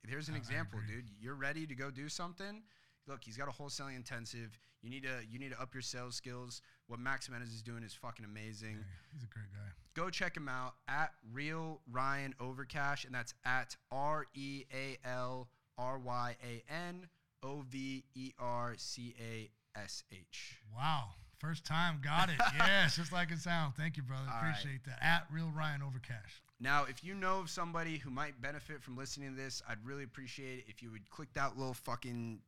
[0.09, 1.05] here's an example, dude.
[1.21, 2.63] You're ready to go do something.
[3.07, 4.59] Look, he's got a wholesaling intensive.
[4.83, 6.63] You need to you need to up your sales skills.
[6.87, 9.71] What Max Menez is doing is fucking amazing Hey, he's a great guy.
[9.95, 15.49] go check him out at real Ryan Overcash, and that's at R E A L
[15.79, 17.09] R Y A N
[17.43, 20.59] O V E R C A S H.
[20.75, 21.05] Wow.
[21.39, 22.01] First time.
[22.03, 22.37] Got it.
[22.59, 22.97] yes.
[22.97, 23.75] Just like it sounds.
[23.77, 24.25] Thank you, brother.
[24.33, 24.51] All right.
[24.51, 24.99] Appreciate that.
[25.03, 26.41] At Real Ryan Overcash.
[26.59, 30.05] Now, if you know of somebody who might benefit from listening to this, I'd really
[30.05, 32.41] appreciate it if you would click that little fucking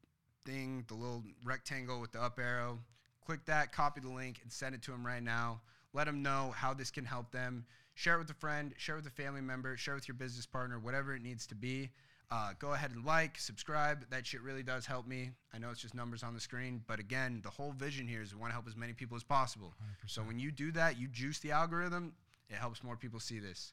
[0.47, 2.79] thing, the little rectangle with the up arrow.
[3.27, 5.61] Click that, copy the link, and send it to them right now.
[5.93, 7.67] Let them know how this can help them.
[7.95, 10.15] Share it with a friend, share it with a family member, share it with your
[10.15, 11.91] business partner, whatever it needs to be.
[12.31, 14.05] Uh, go ahead and like, subscribe.
[14.11, 15.31] That shit really does help me.
[15.55, 18.35] I know it's just numbers on the screen, but again, the whole vision here is
[18.35, 19.73] we want to help as many people as possible.
[20.07, 22.13] So when you do that, you juice the algorithm,
[22.51, 23.73] it helps more people see this.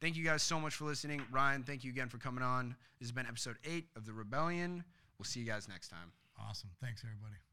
[0.00, 1.22] Thank you guys so much for listening.
[1.30, 2.76] Ryan, thank you again for coming on.
[2.98, 4.84] This has been episode eight of The Rebellion.
[5.18, 6.12] We'll see you guys next time.
[6.38, 6.70] Awesome.
[6.82, 7.43] Thanks, everybody.